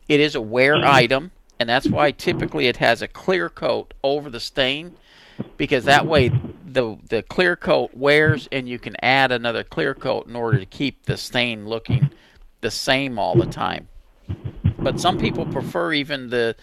it 0.08 0.20
is 0.20 0.34
a 0.34 0.40
wear 0.40 0.76
item, 0.76 1.30
and 1.58 1.68
that's 1.68 1.88
why 1.88 2.10
typically 2.10 2.66
it 2.66 2.78
has 2.78 3.02
a 3.02 3.08
clear 3.08 3.48
coat 3.48 3.94
over 4.02 4.30
the 4.30 4.40
stain 4.40 4.96
because 5.56 5.84
that 5.84 6.06
way 6.06 6.32
the 6.72 6.96
the 7.08 7.22
clear 7.22 7.56
coat 7.56 7.90
wears 7.94 8.48
and 8.52 8.68
you 8.68 8.78
can 8.78 8.94
add 9.02 9.32
another 9.32 9.64
clear 9.64 9.94
coat 9.94 10.26
in 10.26 10.36
order 10.36 10.58
to 10.58 10.66
keep 10.66 11.04
the 11.06 11.16
stain 11.16 11.66
looking 11.66 12.10
the 12.60 12.70
same 12.70 13.18
all 13.18 13.34
the 13.34 13.46
time. 13.46 13.88
But 14.78 15.00
some 15.00 15.18
people 15.18 15.46
prefer 15.46 15.92
even 15.92 16.30
the 16.30 16.56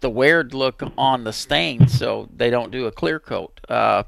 the 0.00 0.10
weared 0.10 0.52
look 0.52 0.82
on 0.98 1.24
the 1.24 1.32
stain, 1.32 1.88
so 1.88 2.28
they 2.36 2.50
don't 2.50 2.70
do 2.70 2.86
a 2.86 2.92
clear 2.92 3.18
coat. 3.18 3.58
Uh, 3.68 4.02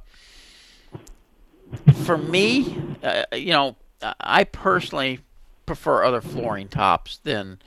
for 2.05 2.19
me, 2.19 2.77
uh, 3.03 3.25
you 3.33 3.53
know, 3.53 3.77
I 4.21 4.45
personally 4.45 5.21
prefer 5.65 6.05
other 6.05 6.21
flooring 6.21 6.69
tops 6.69 7.19
than 7.25 7.59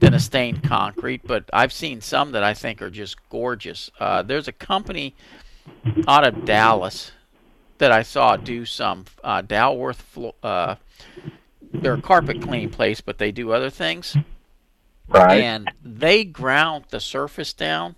than 0.00 0.14
a 0.14 0.20
stained 0.20 0.62
concrete, 0.62 1.22
but 1.24 1.48
I've 1.52 1.72
seen 1.72 2.00
some 2.00 2.32
that 2.32 2.44
I 2.44 2.54
think 2.54 2.82
are 2.82 2.90
just 2.90 3.16
gorgeous. 3.30 3.90
Uh, 3.98 4.22
there's 4.22 4.46
a 4.46 4.52
company 4.52 5.14
out 6.06 6.26
of 6.26 6.44
Dallas 6.44 7.12
that 7.78 7.92
I 7.92 8.02
saw 8.02 8.36
do 8.36 8.64
some 8.64 9.06
uh, 9.24 9.42
Dalworth. 9.42 10.32
Uh, 10.42 10.76
they're 11.72 11.94
a 11.94 12.02
carpet 12.02 12.42
cleaning 12.42 12.70
place, 12.70 13.00
but 13.00 13.18
they 13.18 13.32
do 13.32 13.52
other 13.52 13.70
things. 13.70 14.16
Right. 15.08 15.40
And 15.40 15.70
they 15.82 16.24
ground 16.24 16.86
the 16.90 17.00
surface 17.00 17.52
down 17.52 17.96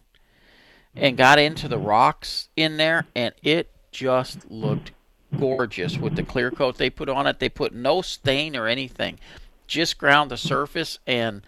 and 0.94 1.16
got 1.16 1.38
into 1.38 1.68
the 1.68 1.78
rocks 1.78 2.48
in 2.56 2.76
there, 2.76 3.06
and 3.14 3.34
it 3.42 3.70
just 3.92 4.50
looked 4.50 4.92
gorgeous 5.38 5.96
with 5.96 6.16
the 6.16 6.22
clear 6.22 6.50
coat 6.50 6.78
they 6.78 6.90
put 6.90 7.08
on 7.08 7.26
it. 7.26 7.38
They 7.38 7.48
put 7.48 7.72
no 7.72 8.02
stain 8.02 8.56
or 8.56 8.66
anything, 8.66 9.18
just 9.66 9.98
ground 9.98 10.30
the 10.30 10.36
surface, 10.36 10.98
and 11.06 11.42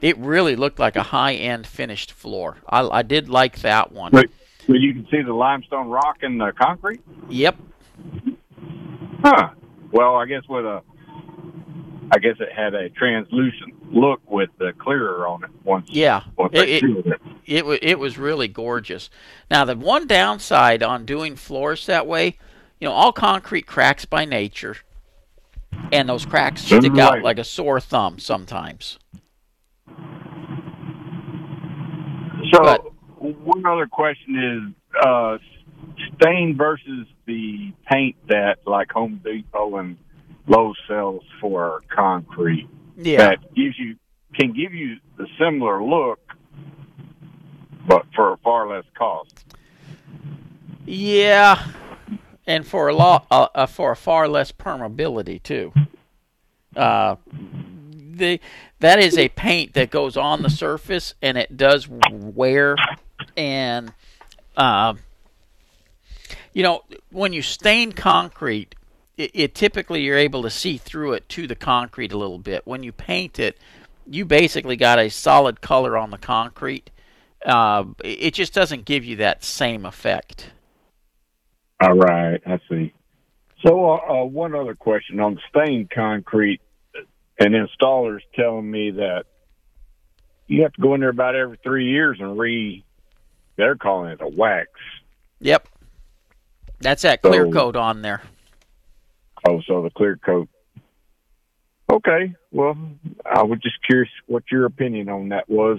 it 0.00 0.16
really 0.18 0.56
looked 0.56 0.78
like 0.78 0.96
a 0.96 1.04
high 1.04 1.34
end 1.34 1.66
finished 1.66 2.12
floor. 2.12 2.58
I, 2.68 2.86
I 2.88 3.02
did 3.02 3.28
like 3.28 3.60
that 3.60 3.92
one. 3.92 4.12
But, 4.12 4.26
but 4.66 4.80
you 4.80 4.92
can 4.92 5.06
see 5.10 5.22
the 5.22 5.32
limestone 5.32 5.88
rock 5.88 6.18
and 6.22 6.40
the 6.40 6.52
concrete. 6.52 7.00
Yep. 7.28 7.56
Huh. 9.22 9.50
Well, 9.92 10.16
I 10.16 10.26
guess 10.26 10.42
with 10.48 10.64
a, 10.64 10.82
I 12.12 12.18
guess 12.18 12.36
it 12.40 12.52
had 12.54 12.74
a 12.74 12.88
translucent 12.90 13.92
look 13.94 14.20
with 14.30 14.50
the 14.58 14.72
clearer 14.78 15.26
on 15.26 15.44
it. 15.44 15.50
Once, 15.64 15.88
Yeah. 15.90 16.22
once 16.36 16.52
It- 16.54 16.68
it- 16.68 17.06
it. 17.06 17.20
it 17.46 17.78
it 17.82 17.98
was 17.98 18.18
really 18.18 18.48
gorgeous. 18.48 19.08
Now 19.50 19.64
the 19.64 19.76
one 19.76 20.06
downside 20.06 20.82
on 20.82 21.04
doing 21.04 21.36
floors 21.36 21.86
that 21.86 22.06
way, 22.06 22.36
you 22.80 22.88
know, 22.88 22.92
all 22.92 23.12
concrete 23.12 23.66
cracks 23.66 24.04
by 24.04 24.24
nature, 24.24 24.76
and 25.92 26.08
those 26.08 26.26
cracks 26.26 26.64
mm-hmm. 26.64 26.80
stick 26.80 26.98
out 26.98 27.22
like 27.22 27.38
a 27.38 27.44
sore 27.44 27.80
thumb 27.80 28.18
sometimes. 28.18 28.98
So, 32.52 32.62
But- 32.62 32.84
one 33.18 33.64
other 33.66 33.86
question 33.86 34.74
is 34.74 35.02
uh, 35.02 35.38
stain 36.14 36.56
versus 36.56 37.06
the 37.26 37.72
paint 37.90 38.16
that 38.28 38.58
like 38.66 38.90
Home 38.92 39.20
Depot 39.24 39.76
and 39.76 39.96
Lowe's 40.46 40.76
sells 40.86 41.22
for 41.40 41.82
concrete. 41.94 42.68
Yeah. 42.96 43.18
That 43.18 43.54
gives 43.54 43.78
you 43.78 43.96
can 44.34 44.52
give 44.52 44.74
you 44.74 44.96
the 45.16 45.26
similar 45.38 45.82
look, 45.82 46.20
but 47.86 48.04
for 48.14 48.32
a 48.32 48.36
far 48.38 48.68
less 48.68 48.84
cost. 48.96 49.44
Yeah, 50.84 51.66
and 52.46 52.66
for 52.66 52.88
a 52.88 52.94
lot, 52.94 53.26
uh, 53.30 53.48
uh, 53.54 53.66
for 53.66 53.92
a 53.92 53.96
far 53.96 54.28
less 54.28 54.52
permeability 54.52 55.42
too. 55.42 55.72
Uh, 56.76 57.16
the 58.16 58.40
that 58.80 58.98
is 58.98 59.16
a 59.18 59.28
paint 59.30 59.74
that 59.74 59.90
goes 59.90 60.16
on 60.16 60.42
the 60.42 60.50
surface 60.50 61.14
and 61.22 61.36
it 61.38 61.56
does 61.56 61.88
wear, 61.88 62.76
and 63.36 63.92
uh, 64.56 64.94
you 66.52 66.62
know 66.62 66.82
when 67.10 67.32
you 67.32 67.42
stain 67.42 67.92
concrete, 67.92 68.74
it, 69.16 69.30
it 69.34 69.54
typically 69.54 70.02
you're 70.02 70.18
able 70.18 70.42
to 70.42 70.50
see 70.50 70.76
through 70.78 71.12
it 71.14 71.28
to 71.30 71.46
the 71.46 71.54
concrete 71.54 72.12
a 72.12 72.18
little 72.18 72.38
bit. 72.38 72.66
When 72.66 72.82
you 72.82 72.92
paint 72.92 73.38
it, 73.38 73.58
you 74.06 74.24
basically 74.24 74.76
got 74.76 74.98
a 74.98 75.08
solid 75.08 75.60
color 75.60 75.96
on 75.96 76.10
the 76.10 76.18
concrete. 76.18 76.90
Uh, 77.44 77.84
it 78.02 78.34
just 78.34 78.54
doesn't 78.54 78.84
give 78.84 79.04
you 79.04 79.16
that 79.16 79.44
same 79.44 79.84
effect. 79.84 80.50
All 81.80 81.94
right, 81.94 82.40
I 82.46 82.58
see. 82.68 82.92
So, 83.66 83.90
uh, 83.90 84.22
uh, 84.22 84.24
one 84.24 84.54
other 84.54 84.74
question 84.74 85.20
on 85.20 85.38
stained 85.50 85.90
concrete. 85.90 86.60
An 87.38 87.52
installer's 87.52 88.22
telling 88.34 88.70
me 88.70 88.92
that 88.92 89.24
you 90.46 90.62
have 90.62 90.72
to 90.72 90.80
go 90.80 90.94
in 90.94 91.00
there 91.00 91.10
about 91.10 91.34
every 91.34 91.58
three 91.62 91.90
years 91.90 92.18
and 92.20 92.38
re. 92.38 92.84
They're 93.56 93.76
calling 93.76 94.10
it 94.10 94.20
a 94.20 94.28
wax. 94.28 94.68
Yep. 95.40 95.68
That's 96.80 97.02
that 97.02 97.22
clear 97.22 97.46
So- 97.46 97.52
coat 97.52 97.76
on 97.76 98.02
there. 98.02 98.22
Oh, 99.48 99.60
so 99.66 99.82
the 99.82 99.90
clear 99.90 100.16
coat. 100.16 100.48
Okay, 101.88 102.34
well, 102.50 102.76
I 103.24 103.42
was 103.44 103.60
just 103.60 103.76
curious 103.86 104.10
what 104.26 104.42
your 104.50 104.64
opinion 104.64 105.08
on 105.08 105.28
that 105.28 105.48
was. 105.48 105.78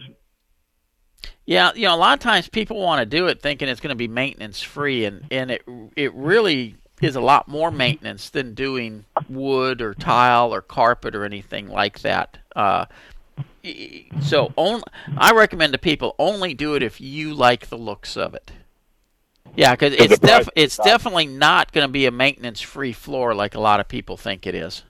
Yeah, 1.46 1.72
you 1.76 1.84
know, 1.84 1.96
a 1.96 1.98
lot 1.98 2.14
of 2.14 2.20
times 2.22 2.48
people 2.48 2.80
want 2.82 3.00
to 3.00 3.06
do 3.06 3.28
it 3.28 3.42
thinking 3.42 3.68
it's 3.68 3.82
going 3.82 3.90
to 3.90 3.96
be 3.96 4.08
maintenance 4.08 4.62
free, 4.62 5.04
and 5.06 5.26
and 5.32 5.52
it 5.52 5.64
it 5.98 6.14
really 6.14 6.76
is 7.02 7.16
a 7.18 7.22
lot 7.22 7.48
more 7.50 7.72
maintenance 7.72 8.30
than 8.30 8.54
doing 8.54 9.04
wood 9.30 9.82
or 9.82 9.94
tile 9.94 10.54
or 10.54 10.62
carpet 10.62 11.14
or 11.14 11.26
anything 11.26 11.68
like 11.68 12.00
that. 12.00 12.38
Uh, 12.56 12.86
so 14.22 14.54
only, 14.58 14.84
I 15.18 15.34
recommend 15.34 15.74
to 15.74 15.80
people 15.80 16.16
only 16.18 16.54
do 16.54 16.76
it 16.76 16.84
if 16.84 17.02
you 17.02 17.34
like 17.34 17.68
the 17.68 17.78
looks 17.78 18.16
of 18.16 18.34
it. 18.34 18.52
Yeah, 19.56 19.72
because 19.72 19.94
it's 19.94 20.20
def- 20.20 20.22
price- 20.22 20.50
it's 20.56 20.78
definitely 20.78 21.26
not 21.26 21.72
going 21.72 21.88
to 21.88 21.92
be 21.92 22.06
a 22.06 22.12
maintenance 22.12 22.62
free 22.62 22.94
floor 22.94 23.34
like 23.34 23.56
a 23.56 23.60
lot 23.60 23.80
of 23.80 23.88
people 23.88 24.16
think 24.16 24.46
it 24.46 24.56
is. 24.56 24.84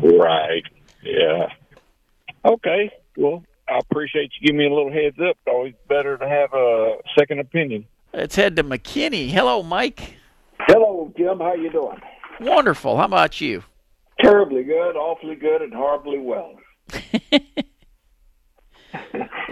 Right. 0.00 0.62
Yeah. 1.02 1.48
Okay. 2.44 2.90
Well, 3.16 3.42
I 3.68 3.78
appreciate 3.78 4.30
you 4.38 4.46
giving 4.46 4.58
me 4.58 4.66
a 4.66 4.72
little 4.72 4.92
heads 4.92 5.16
up. 5.18 5.36
Always 5.46 5.74
better 5.88 6.16
to 6.16 6.28
have 6.28 6.52
a 6.52 6.96
second 7.18 7.40
opinion. 7.40 7.86
Let's 8.12 8.36
head 8.36 8.56
to 8.56 8.64
McKinney. 8.64 9.30
Hello, 9.30 9.62
Mike. 9.62 10.16
Hello, 10.60 11.12
Jim. 11.16 11.38
How 11.40 11.54
you 11.54 11.70
doing? 11.70 12.00
Wonderful. 12.40 12.96
How 12.96 13.04
about 13.04 13.40
you? 13.40 13.64
Terribly 14.20 14.62
good, 14.62 14.96
awfully 14.96 15.34
good, 15.34 15.62
and 15.62 15.72
horribly 15.72 16.18
well. 16.18 16.54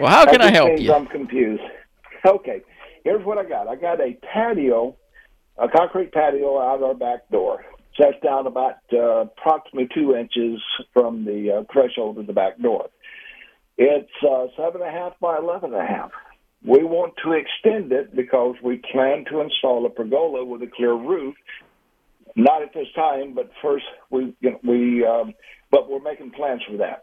Well, 0.01 0.09
how 0.09 0.25
can 0.25 0.41
I 0.41 0.51
help 0.51 0.79
you? 0.79 0.91
I'm 0.93 1.07
confused. 1.07 1.61
Okay, 2.23 2.61
here's 3.03 3.25
what 3.25 3.39
I 3.39 3.43
got. 3.49 3.67
I 3.67 3.75
got 3.75 3.99
a 3.99 4.15
patio, 4.31 4.95
a 5.57 5.67
concrete 5.67 6.11
patio 6.11 6.61
out 6.61 6.83
our 6.83 6.93
back 6.93 7.27
door. 7.31 7.65
Sets 7.97 8.17
down 8.23 8.45
about 8.45 8.75
uh, 8.93 9.21
approximately 9.21 9.89
two 9.91 10.15
inches 10.15 10.61
from 10.93 11.25
the 11.25 11.49
uh, 11.51 11.73
threshold 11.73 12.19
of 12.19 12.27
the 12.27 12.33
back 12.33 12.59
door. 12.59 12.89
It's 13.75 14.11
uh, 14.21 14.45
seven 14.55 14.81
and 14.81 14.89
a 14.89 14.91
half 14.91 15.13
by 15.19 15.39
eleven 15.39 15.73
and 15.73 15.81
a 15.81 15.87
half. 15.87 16.11
We 16.63 16.83
want 16.83 17.13
to 17.23 17.31
extend 17.31 17.91
it 17.91 18.15
because 18.15 18.53
we 18.63 18.79
plan 18.91 19.25
to 19.31 19.41
install 19.41 19.83
a 19.87 19.89
pergola 19.89 20.45
with 20.45 20.61
a 20.61 20.67
clear 20.67 20.93
roof. 20.93 21.33
Not 22.35 22.61
at 22.61 22.71
this 22.75 22.87
time, 22.95 23.33
but 23.33 23.49
first 23.63 23.85
we 24.11 24.35
you 24.41 24.51
know, 24.51 24.59
we 24.63 25.03
um, 25.03 25.33
but 25.71 25.89
we're 25.89 26.03
making 26.03 26.31
plans 26.31 26.61
for 26.69 26.77
that. 26.77 27.01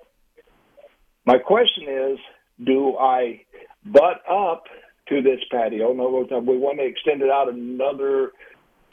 My 1.28 1.36
question 1.36 1.84
is, 1.90 2.18
do 2.64 2.96
I 2.96 3.42
butt 3.84 4.22
up 4.26 4.64
to 5.10 5.20
this 5.20 5.40
patio? 5.50 5.92
Words, 5.92 6.30
we 6.30 6.56
want 6.56 6.78
to 6.78 6.86
extend 6.86 7.20
it 7.20 7.28
out 7.28 7.52
another 7.52 8.32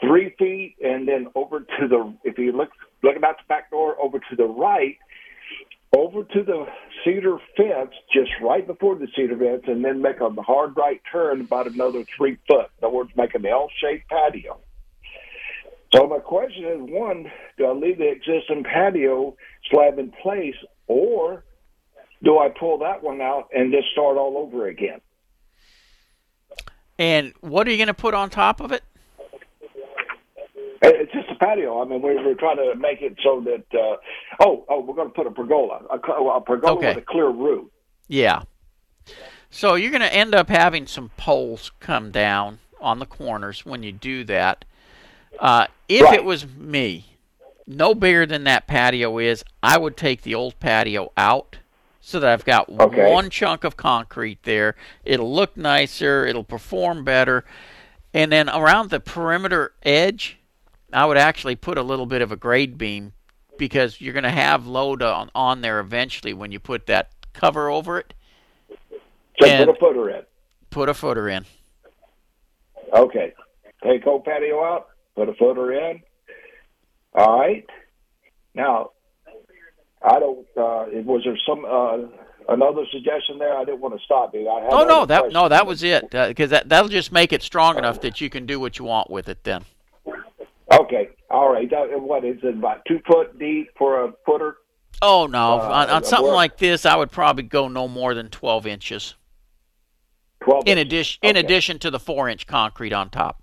three 0.02 0.34
feet, 0.38 0.76
and 0.84 1.08
then 1.08 1.28
over 1.34 1.60
to 1.60 1.88
the 1.88 2.14
if 2.24 2.36
you 2.36 2.52
look 2.52 2.68
looking 3.02 3.24
out 3.24 3.38
the 3.38 3.48
back 3.48 3.70
door 3.70 3.96
over 3.98 4.18
to 4.18 4.36
the 4.36 4.44
right, 4.44 4.98
over 5.96 6.24
to 6.24 6.42
the 6.42 6.66
cedar 7.02 7.38
fence, 7.56 7.94
just 8.12 8.28
right 8.42 8.66
before 8.66 8.96
the 8.96 9.08
cedar 9.16 9.38
fence, 9.38 9.62
and 9.66 9.82
then 9.82 10.02
make 10.02 10.20
a 10.20 10.28
hard 10.42 10.76
right 10.76 11.00
turn 11.10 11.40
about 11.40 11.66
another 11.66 12.04
three 12.18 12.36
foot. 12.46 12.68
In 12.82 12.84
other 12.84 12.94
words, 12.94 13.12
make 13.16 13.34
an 13.34 13.46
L-shaped 13.46 14.10
patio. 14.10 14.60
So 15.94 16.06
my 16.06 16.18
question 16.18 16.64
is: 16.66 16.80
one, 16.80 17.32
do 17.56 17.64
I 17.64 17.72
leave 17.72 17.96
the 17.96 18.10
existing 18.10 18.64
patio 18.64 19.38
slab 19.70 19.98
in 19.98 20.12
place, 20.22 20.56
or 20.86 21.45
do 22.26 22.38
I 22.40 22.48
pull 22.48 22.78
that 22.78 23.02
one 23.04 23.20
out 23.20 23.48
and 23.54 23.72
just 23.72 23.86
start 23.92 24.16
all 24.16 24.36
over 24.36 24.66
again? 24.66 25.00
And 26.98 27.32
what 27.40 27.68
are 27.68 27.70
you 27.70 27.76
going 27.76 27.86
to 27.86 27.94
put 27.94 28.14
on 28.14 28.30
top 28.30 28.60
of 28.60 28.72
it? 28.72 28.82
It's 30.82 31.12
just 31.12 31.28
a 31.30 31.34
patio. 31.36 31.80
I 31.80 31.84
mean, 31.86 32.02
we 32.02 32.16
we're 32.16 32.34
trying 32.34 32.56
to 32.56 32.74
make 32.74 33.00
it 33.00 33.16
so 33.22 33.40
that 33.42 33.64
uh, 33.78 33.96
oh 34.40 34.64
oh 34.68 34.80
we're 34.80 34.94
going 34.94 35.08
to 35.08 35.14
put 35.14 35.26
a 35.26 35.30
pergola, 35.30 35.82
a, 35.90 35.96
a 35.96 36.40
pergola 36.40 36.76
Okay. 36.78 36.88
with 36.94 36.98
a 36.98 37.06
clear 37.06 37.28
roof. 37.30 37.70
Yeah. 38.08 38.42
So 39.50 39.74
you're 39.74 39.90
going 39.90 40.02
to 40.02 40.12
end 40.12 40.34
up 40.34 40.48
having 40.48 40.86
some 40.86 41.10
poles 41.16 41.70
come 41.80 42.10
down 42.10 42.58
on 42.80 42.98
the 42.98 43.06
corners 43.06 43.64
when 43.64 43.82
you 43.82 43.92
do 43.92 44.24
that. 44.24 44.64
Uh, 45.38 45.66
if 45.88 46.02
Right. 46.02 46.14
it 46.14 46.24
was 46.24 46.46
me, 46.46 47.06
no 47.66 47.94
bigger 47.94 48.26
than 48.26 48.44
that 48.44 48.66
patio 48.66 49.18
is, 49.18 49.44
I 49.62 49.78
would 49.78 49.96
take 49.96 50.22
the 50.22 50.34
old 50.34 50.58
patio 50.60 51.10
out 51.16 51.58
so 52.06 52.20
that 52.20 52.32
I've 52.32 52.44
got 52.44 52.68
Okay. 52.68 53.10
one 53.10 53.30
chunk 53.30 53.64
of 53.64 53.76
concrete 53.76 54.44
there. 54.44 54.76
It'll 55.04 55.34
look 55.34 55.56
nicer, 55.56 56.24
it'll 56.24 56.44
perform 56.44 57.02
better. 57.02 57.44
And 58.14 58.30
then 58.30 58.48
around 58.48 58.90
the 58.90 59.00
perimeter 59.00 59.72
edge, 59.82 60.38
I 60.92 61.04
would 61.04 61.16
actually 61.16 61.56
put 61.56 61.76
a 61.76 61.82
little 61.82 62.06
bit 62.06 62.22
of 62.22 62.30
a 62.30 62.36
grade 62.36 62.78
beam 62.78 63.12
because 63.58 64.00
you're 64.00 64.12
going 64.12 64.22
to 64.22 64.30
have 64.30 64.68
load 64.68 65.02
on, 65.02 65.32
on 65.34 65.62
there 65.62 65.80
eventually 65.80 66.32
when 66.32 66.52
you 66.52 66.60
put 66.60 66.86
that 66.86 67.10
cover 67.32 67.68
over 67.68 67.98
it. 67.98 68.14
So 69.40 69.66
put 69.66 69.68
a 69.68 69.74
footer 69.74 70.10
in. 70.10 70.22
Put 70.70 70.88
a 70.88 70.94
footer 70.94 71.28
in. 71.28 71.44
Okay. 72.94 73.34
Take 73.82 74.06
old 74.06 74.24
patio 74.24 74.62
out, 74.62 74.90
put 75.16 75.28
a 75.28 75.34
footer 75.34 75.72
in. 75.72 76.02
All 77.14 77.40
right. 77.40 77.66
Now, 78.54 78.90
I 80.02 80.18
don't. 80.20 80.46
Uh, 80.56 80.86
was 81.04 81.22
there 81.24 81.36
some 81.46 81.64
uh, 81.64 82.52
another 82.52 82.84
suggestion 82.92 83.38
there? 83.38 83.56
I 83.56 83.64
didn't 83.64 83.80
want 83.80 83.98
to 83.98 84.04
stop 84.04 84.34
you. 84.34 84.48
I 84.48 84.62
had 84.62 84.72
Oh 84.72 84.84
no, 84.84 85.06
that 85.06 85.32
no, 85.32 85.48
that 85.48 85.66
was 85.66 85.82
it. 85.82 86.10
Because 86.10 86.50
that 86.50 86.68
that'll 86.68 86.88
just 86.88 87.12
make 87.12 87.32
it 87.32 87.42
strong 87.42 87.78
enough 87.78 88.00
that 88.02 88.20
you 88.20 88.30
can 88.30 88.46
do 88.46 88.60
what 88.60 88.78
you 88.78 88.84
want 88.84 89.10
with 89.10 89.28
it. 89.28 89.44
Then. 89.44 89.64
Okay. 90.72 91.10
All 91.30 91.50
right. 91.52 91.68
That, 91.70 92.00
what 92.00 92.24
is 92.24 92.38
it? 92.42 92.54
About 92.56 92.84
two 92.86 93.00
foot 93.06 93.38
deep 93.38 93.68
for 93.76 94.04
a 94.04 94.12
footer? 94.24 94.56
Oh 95.02 95.26
no, 95.26 95.60
Uh, 95.60 95.68
on, 95.70 95.90
on 95.90 96.04
something 96.04 96.26
work- 96.26 96.34
like 96.34 96.56
this, 96.58 96.86
I 96.86 96.96
would 96.96 97.10
probably 97.10 97.42
go 97.44 97.68
no 97.68 97.88
more 97.88 98.14
than 98.14 98.28
twelve 98.28 98.66
inches. 98.66 99.14
Twelve. 100.42 100.66
In 100.66 100.78
addition, 100.78 101.18
in 101.22 101.36
addition 101.36 101.78
to 101.80 101.90
the 101.90 101.98
four 101.98 102.28
inch 102.28 102.46
concrete 102.46 102.92
on 102.92 103.10
top. 103.10 103.42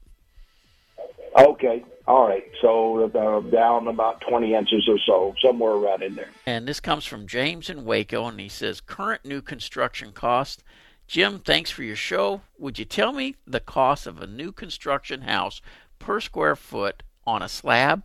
Okay. 1.37 1.83
All 2.05 2.27
right, 2.27 2.43
so 2.61 3.05
uh, 3.05 3.39
down 3.49 3.87
about 3.87 4.19
20 4.21 4.53
inches 4.53 4.89
or 4.89 4.99
so, 5.05 5.33
somewhere 5.41 5.71
around 5.71 6.03
in 6.03 6.15
there. 6.15 6.31
And 6.45 6.67
this 6.67 6.81
comes 6.81 7.05
from 7.05 7.27
James 7.27 7.69
in 7.69 7.85
Waco, 7.85 8.25
and 8.25 8.39
he 8.39 8.49
says, 8.49 8.81
Current 8.81 9.23
new 9.23 9.41
construction 9.41 10.11
cost. 10.11 10.63
Jim, 11.07 11.39
thanks 11.39 11.71
for 11.71 11.83
your 11.83 11.95
show. 11.95 12.41
Would 12.57 12.77
you 12.77 12.85
tell 12.85 13.13
me 13.13 13.35
the 13.47 13.61
cost 13.61 14.05
of 14.05 14.21
a 14.21 14.27
new 14.27 14.51
construction 14.51 15.21
house 15.21 15.61
per 15.97 16.19
square 16.19 16.57
foot 16.57 17.03
on 17.25 17.41
a 17.41 17.49
slab 17.49 18.03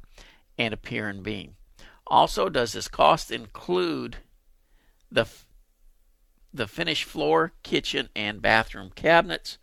and 0.56 0.72
a 0.72 0.76
pier 0.76 1.08
and 1.08 1.22
beam? 1.22 1.56
Also, 2.06 2.48
does 2.48 2.72
this 2.72 2.88
cost 2.88 3.30
include 3.30 4.18
the 5.10 5.26
the 6.52 6.66
finished 6.66 7.04
floor, 7.04 7.52
kitchen, 7.62 8.08
and 8.16 8.40
bathroom 8.40 8.90
cabinets? 8.94 9.58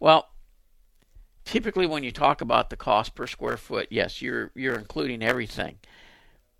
Well, 0.00 0.30
typically 1.44 1.86
when 1.86 2.02
you 2.02 2.12
talk 2.12 2.40
about 2.40 2.70
the 2.70 2.76
cost 2.76 3.14
per 3.14 3.26
square 3.26 3.56
foot, 3.56 3.88
yes, 3.90 4.22
you're 4.22 4.50
you're 4.54 4.78
including 4.78 5.22
everything. 5.22 5.78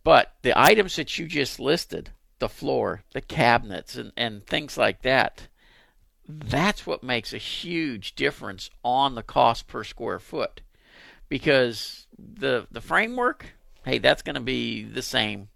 But 0.02 0.34
the 0.42 0.58
items 0.58 0.96
that 0.96 1.18
you 1.18 1.26
just 1.26 1.58
listed, 1.58 2.10
the 2.38 2.48
floor, 2.48 3.02
the 3.12 3.22
cabinets 3.22 3.96
and, 3.96 4.12
and 4.16 4.46
things 4.46 4.76
like 4.76 5.02
that, 5.02 5.48
that's 6.28 6.86
what 6.86 7.02
makes 7.02 7.32
a 7.32 7.38
huge 7.38 8.14
difference 8.14 8.70
on 8.82 9.14
the 9.14 9.22
cost 9.22 9.66
per 9.66 9.82
square 9.84 10.18
foot. 10.18 10.60
Because 11.28 12.06
the 12.18 12.66
the 12.70 12.82
framework, 12.82 13.54
hey, 13.84 13.98
that's 13.98 14.22
going 14.22 14.34
to 14.34 14.40
be 14.40 14.84
the 14.84 15.02
same 15.02 15.48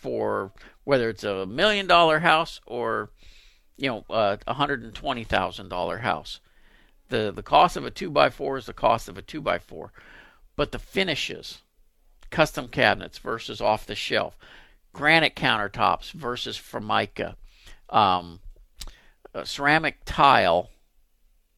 for 0.00 0.52
whether 0.84 1.10
it's 1.10 1.24
a 1.24 1.46
million 1.46 1.86
dollar 1.86 2.20
house 2.20 2.60
or 2.66 3.10
you 3.76 3.88
know 3.88 4.04
a 4.08 4.54
hundred 4.54 4.82
and 4.82 4.94
twenty 4.94 5.24
thousand 5.24 5.68
dollar 5.68 5.98
house 5.98 6.40
the 7.08 7.32
the 7.34 7.42
cost 7.42 7.76
of 7.76 7.84
a 7.84 7.90
two 7.90 8.10
by 8.10 8.30
four 8.30 8.56
is 8.56 8.66
the 8.66 8.72
cost 8.72 9.08
of 9.08 9.18
a 9.18 9.22
two 9.22 9.40
by 9.40 9.58
four, 9.58 9.92
but 10.56 10.72
the 10.72 10.78
finishes, 10.78 11.62
custom 12.30 12.68
cabinets 12.68 13.18
versus 13.18 13.60
off 13.60 13.86
the 13.86 13.94
shelf, 13.94 14.38
granite 14.92 15.36
countertops 15.36 16.12
versus 16.12 16.56
formica, 16.56 17.36
um, 17.90 18.40
ceramic 19.44 19.98
tile 20.04 20.70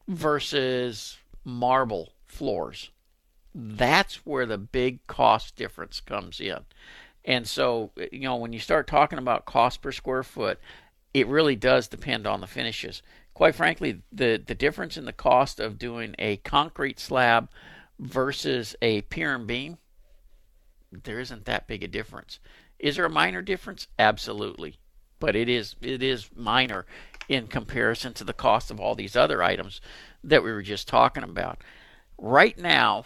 versus 0.07 1.17
marble 1.43 2.13
floors. 2.27 2.91
That's 3.55 4.25
where 4.25 4.45
the 4.45 4.57
big 4.57 5.05
cost 5.07 5.55
difference 5.55 5.99
comes 5.99 6.39
in. 6.39 6.59
And 7.25 7.47
so, 7.47 7.91
you 8.11 8.21
know, 8.21 8.35
when 8.35 8.53
you 8.53 8.59
start 8.59 8.87
talking 8.87 9.19
about 9.19 9.45
cost 9.45 9.81
per 9.81 9.91
square 9.91 10.23
foot, 10.23 10.59
it 11.13 11.27
really 11.27 11.55
does 11.55 11.87
depend 11.87 12.27
on 12.27 12.41
the 12.41 12.47
finishes 12.47 13.01
quite 13.39 13.55
frankly, 13.55 14.01
the, 14.11 14.43
the 14.45 14.53
difference 14.53 14.97
in 14.97 15.05
the 15.05 15.13
cost 15.13 15.61
of 15.61 15.79
doing 15.79 16.13
a 16.19 16.35
concrete 16.35 16.99
slab 16.99 17.47
versus 17.97 18.75
a 18.81 18.99
pier 19.03 19.33
and 19.33 19.47
beam, 19.47 19.77
there 20.91 21.21
isn't 21.21 21.45
that 21.45 21.65
big 21.65 21.81
a 21.81 21.87
difference. 21.87 22.41
Is 22.79 22.97
there 22.97 23.05
a 23.05 23.09
minor 23.09 23.41
difference? 23.41 23.87
Absolutely. 23.97 24.75
But 25.21 25.37
it 25.37 25.47
is 25.47 25.77
it 25.81 26.03
is 26.03 26.29
minor 26.35 26.85
in 27.29 27.47
comparison 27.47 28.11
to 28.15 28.25
the 28.25 28.33
cost 28.33 28.71
of 28.71 28.81
all 28.81 28.93
these 28.93 29.15
other 29.15 29.41
items 29.41 29.79
that 30.21 30.43
we 30.43 30.51
were 30.51 30.61
just 30.61 30.89
talking 30.89 31.23
about. 31.23 31.63
Right 32.17 32.57
now, 32.57 33.05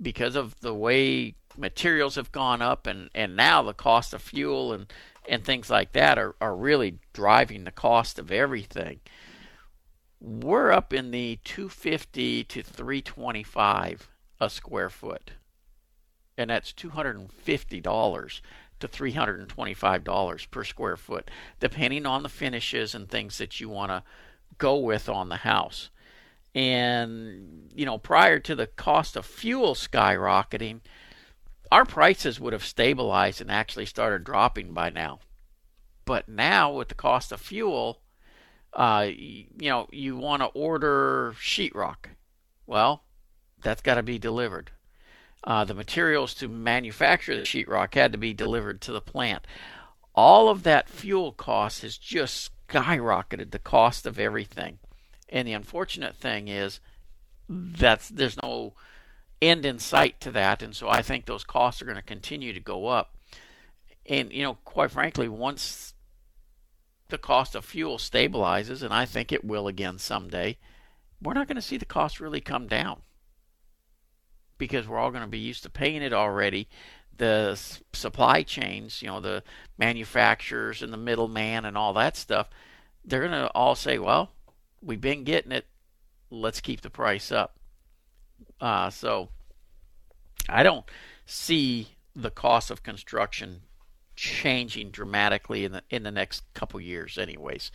because 0.00 0.36
of 0.36 0.54
the 0.60 0.74
way 0.74 1.34
materials 1.56 2.14
have 2.14 2.30
gone 2.30 2.62
up 2.62 2.86
and, 2.86 3.10
and 3.16 3.34
now 3.34 3.64
the 3.64 3.74
cost 3.74 4.14
of 4.14 4.22
fuel 4.22 4.72
and, 4.72 4.92
and 5.28 5.44
things 5.44 5.68
like 5.68 5.90
that 5.94 6.18
are, 6.18 6.36
are 6.40 6.54
really 6.54 7.00
driving 7.12 7.64
the 7.64 7.72
cost 7.72 8.16
of 8.16 8.30
everything 8.30 9.00
we're 10.20 10.70
up 10.70 10.92
in 10.92 11.10
the 11.10 11.38
250 11.44 12.44
to 12.44 12.62
325 12.62 14.08
a 14.40 14.50
square 14.50 14.90
foot. 14.90 15.32
And 16.36 16.50
that's 16.50 16.72
$250 16.72 18.40
to 18.80 18.88
$325 18.88 20.50
per 20.50 20.64
square 20.64 20.96
foot 20.96 21.30
depending 21.58 22.06
on 22.06 22.22
the 22.22 22.28
finishes 22.28 22.94
and 22.94 23.08
things 23.08 23.38
that 23.38 23.60
you 23.60 23.68
want 23.68 23.90
to 23.90 24.02
go 24.58 24.76
with 24.76 25.08
on 25.08 25.28
the 25.28 25.36
house. 25.36 25.90
And 26.54 27.70
you 27.74 27.86
know 27.86 27.98
prior 27.98 28.38
to 28.40 28.54
the 28.54 28.66
cost 28.66 29.16
of 29.16 29.24
fuel 29.24 29.74
skyrocketing 29.74 30.80
our 31.70 31.84
prices 31.84 32.40
would 32.40 32.52
have 32.52 32.64
stabilized 32.64 33.40
and 33.40 33.50
actually 33.50 33.86
started 33.86 34.24
dropping 34.24 34.72
by 34.72 34.90
now. 34.90 35.20
But 36.04 36.28
now 36.28 36.72
with 36.72 36.88
the 36.88 36.96
cost 36.96 37.30
of 37.30 37.40
fuel 37.40 38.00
uh, 38.72 39.06
you 39.08 39.46
know, 39.58 39.88
you 39.90 40.16
want 40.16 40.42
to 40.42 40.46
order 40.46 41.34
sheetrock. 41.40 42.06
Well, 42.66 43.02
that's 43.62 43.82
got 43.82 43.96
to 43.96 44.02
be 44.02 44.18
delivered. 44.18 44.70
Uh, 45.42 45.64
the 45.64 45.74
materials 45.74 46.34
to 46.34 46.48
manufacture 46.48 47.34
the 47.34 47.42
sheetrock 47.42 47.94
had 47.94 48.12
to 48.12 48.18
be 48.18 48.34
delivered 48.34 48.80
to 48.82 48.92
the 48.92 49.00
plant. 49.00 49.46
All 50.14 50.48
of 50.48 50.62
that 50.64 50.88
fuel 50.88 51.32
cost 51.32 51.82
has 51.82 51.96
just 51.96 52.50
skyrocketed 52.68 53.50
the 53.50 53.58
cost 53.58 54.06
of 54.06 54.18
everything. 54.18 54.78
And 55.28 55.46
the 55.48 55.52
unfortunate 55.52 56.14
thing 56.14 56.48
is 56.48 56.80
that's 57.48 58.08
there's 58.08 58.40
no 58.42 58.74
end 59.40 59.64
in 59.64 59.78
sight 59.78 60.20
to 60.20 60.30
that, 60.32 60.62
and 60.62 60.74
so 60.74 60.88
I 60.88 61.02
think 61.02 61.24
those 61.24 61.44
costs 61.44 61.80
are 61.80 61.86
going 61.86 61.96
to 61.96 62.02
continue 62.02 62.52
to 62.52 62.60
go 62.60 62.86
up. 62.86 63.16
And 64.06 64.32
you 64.32 64.42
know, 64.42 64.54
quite 64.64 64.90
frankly, 64.90 65.28
once 65.28 65.94
the 67.10 67.18
cost 67.18 67.54
of 67.54 67.64
fuel 67.64 67.98
stabilizes, 67.98 68.82
and 68.82 68.92
I 68.92 69.04
think 69.04 69.32
it 69.32 69.44
will 69.44 69.68
again 69.68 69.98
someday, 69.98 70.58
we're 71.22 71.34
not 71.34 71.46
going 71.46 71.56
to 71.56 71.62
see 71.62 71.76
the 71.76 71.84
cost 71.84 72.20
really 72.20 72.40
come 72.40 72.66
down 72.66 73.02
because 74.58 74.86
we're 74.86 74.98
all 74.98 75.10
going 75.10 75.22
to 75.22 75.28
be 75.28 75.38
used 75.38 75.62
to 75.64 75.70
paying 75.70 76.02
it 76.02 76.12
already. 76.12 76.68
The 77.16 77.60
supply 77.92 78.42
chains, 78.42 79.02
you 79.02 79.08
know, 79.08 79.20
the 79.20 79.42
manufacturers 79.76 80.82
and 80.82 80.92
the 80.92 80.96
middleman 80.96 81.64
and 81.64 81.76
all 81.76 81.92
that 81.94 82.16
stuff, 82.16 82.48
they're 83.04 83.20
going 83.20 83.32
to 83.32 83.50
all 83.54 83.74
say, 83.74 83.98
well, 83.98 84.30
we've 84.80 85.00
been 85.00 85.24
getting 85.24 85.52
it. 85.52 85.66
Let's 86.30 86.60
keep 86.60 86.80
the 86.80 86.90
price 86.90 87.30
up. 87.30 87.58
Uh, 88.60 88.88
so 88.90 89.28
I 90.48 90.62
don't 90.62 90.86
see 91.26 91.88
the 92.14 92.30
cost 92.30 92.70
of 92.70 92.82
construction 92.82 93.62
changing 94.20 94.90
dramatically 94.90 95.64
in 95.64 95.72
the 95.72 95.82
in 95.88 96.02
the 96.02 96.10
next 96.10 96.42
couple 96.52 96.78
years, 96.78 97.16
anyways. 97.16 97.70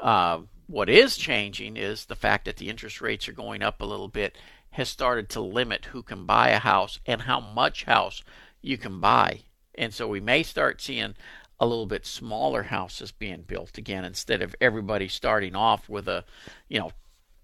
Uh, 0.00 0.40
what 0.66 0.90
is 0.90 1.16
changing 1.16 1.76
is 1.76 2.06
the 2.06 2.16
fact 2.16 2.46
that 2.46 2.56
the 2.56 2.68
interest 2.68 3.00
rates 3.00 3.28
are 3.28 3.32
going 3.32 3.62
up 3.62 3.80
a 3.80 3.86
little 3.86 4.08
bit 4.08 4.36
has 4.70 4.88
started 4.88 5.28
to 5.28 5.40
limit 5.40 5.86
who 5.86 6.02
can 6.02 6.26
buy 6.26 6.48
a 6.48 6.58
house 6.58 6.98
and 7.06 7.22
how 7.22 7.38
much 7.38 7.84
house 7.84 8.24
you 8.60 8.76
can 8.76 8.98
buy. 8.98 9.42
And 9.76 9.94
so 9.94 10.08
we 10.08 10.18
may 10.18 10.42
start 10.42 10.80
seeing 10.80 11.14
a 11.60 11.66
little 11.66 11.86
bit 11.86 12.04
smaller 12.04 12.64
houses 12.64 13.12
being 13.12 13.42
built 13.42 13.78
again 13.78 14.04
instead 14.04 14.42
of 14.42 14.56
everybody 14.60 15.06
starting 15.06 15.54
off 15.54 15.88
with 15.88 16.08
a, 16.08 16.24
you 16.68 16.80
know, 16.80 16.90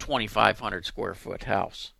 2500 0.01 0.85
square 0.85 1.15
foot 1.15 1.45
house. 1.45 1.93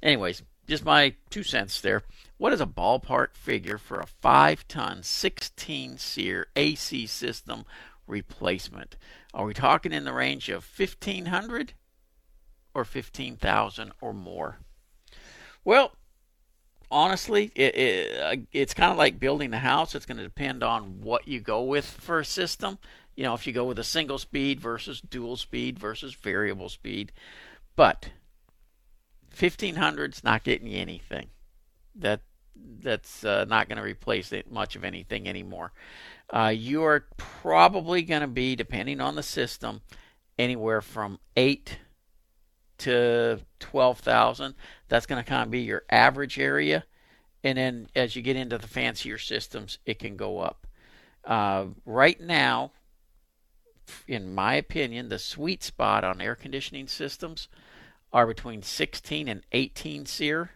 Anyways, 0.00 0.42
just 0.68 0.84
my 0.84 1.14
two 1.30 1.42
cents 1.42 1.80
there. 1.80 2.04
What 2.36 2.52
is 2.52 2.60
a 2.60 2.66
ballpark 2.66 3.34
figure 3.34 3.78
for 3.78 4.00
a 4.00 4.06
5 4.06 4.66
ton, 4.66 5.02
16 5.02 5.98
SEER 5.98 6.48
AC 6.56 7.06
system 7.06 7.64
replacement? 8.06 8.96
Are 9.32 9.44
we 9.44 9.54
talking 9.54 9.92
in 9.92 10.04
the 10.04 10.12
range 10.12 10.48
of 10.48 10.66
1500 10.76 11.74
or 12.74 12.84
15,000 12.84 13.92
or 14.00 14.12
more? 14.12 14.58
Well, 15.64 15.92
honestly, 16.90 17.52
it, 17.54 17.76
it, 17.76 18.20
uh, 18.20 18.36
it's 18.52 18.74
kind 18.74 18.90
of 18.90 18.98
like 18.98 19.20
building 19.20 19.52
a 19.54 19.58
house. 19.58 19.94
It's 19.94 20.06
going 20.06 20.18
to 20.18 20.24
depend 20.24 20.62
on 20.62 21.00
what 21.00 21.28
you 21.28 21.40
go 21.40 21.62
with 21.62 21.86
for 21.86 22.18
a 22.18 22.24
system. 22.24 22.78
You 23.14 23.22
know, 23.22 23.34
if 23.34 23.46
you 23.46 23.52
go 23.52 23.64
with 23.64 23.78
a 23.78 23.84
single 23.84 24.18
speed 24.18 24.60
versus 24.60 25.00
dual 25.00 25.36
speed 25.36 25.78
versus 25.78 26.14
variable 26.14 26.68
speed. 26.68 27.12
But 27.76 28.10
1500's 29.36 30.24
not 30.24 30.42
getting 30.42 30.66
you 30.66 30.78
anything. 30.78 31.28
That 31.96 32.20
that's 32.82 33.24
uh, 33.24 33.44
not 33.48 33.68
going 33.68 33.78
to 33.78 33.84
replace 33.84 34.32
it 34.32 34.50
much 34.50 34.76
of 34.76 34.84
anything 34.84 35.28
anymore. 35.28 35.72
Uh, 36.30 36.52
you 36.54 36.84
are 36.84 37.06
probably 37.16 38.02
going 38.02 38.20
to 38.20 38.26
be, 38.26 38.56
depending 38.56 39.00
on 39.00 39.16
the 39.16 39.22
system, 39.22 39.82
anywhere 40.38 40.80
from 40.80 41.18
eight 41.36 41.78
to 42.78 43.40
twelve 43.58 43.98
thousand. 44.00 44.54
That's 44.88 45.06
going 45.06 45.22
to 45.22 45.28
kind 45.28 45.42
of 45.42 45.50
be 45.50 45.60
your 45.60 45.82
average 45.90 46.38
area, 46.38 46.84
and 47.42 47.58
then 47.58 47.88
as 47.94 48.16
you 48.16 48.22
get 48.22 48.36
into 48.36 48.58
the 48.58 48.68
fancier 48.68 49.18
systems, 49.18 49.78
it 49.84 49.98
can 49.98 50.16
go 50.16 50.38
up. 50.38 50.66
Uh, 51.24 51.66
right 51.84 52.20
now, 52.20 52.72
in 54.06 54.34
my 54.34 54.54
opinion, 54.54 55.08
the 55.08 55.18
sweet 55.18 55.62
spot 55.62 56.04
on 56.04 56.20
air 56.20 56.34
conditioning 56.34 56.88
systems 56.88 57.48
are 58.12 58.26
between 58.26 58.62
16 58.62 59.28
and 59.28 59.42
18 59.52 60.06
SEER. 60.06 60.50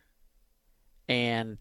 And, 1.08 1.58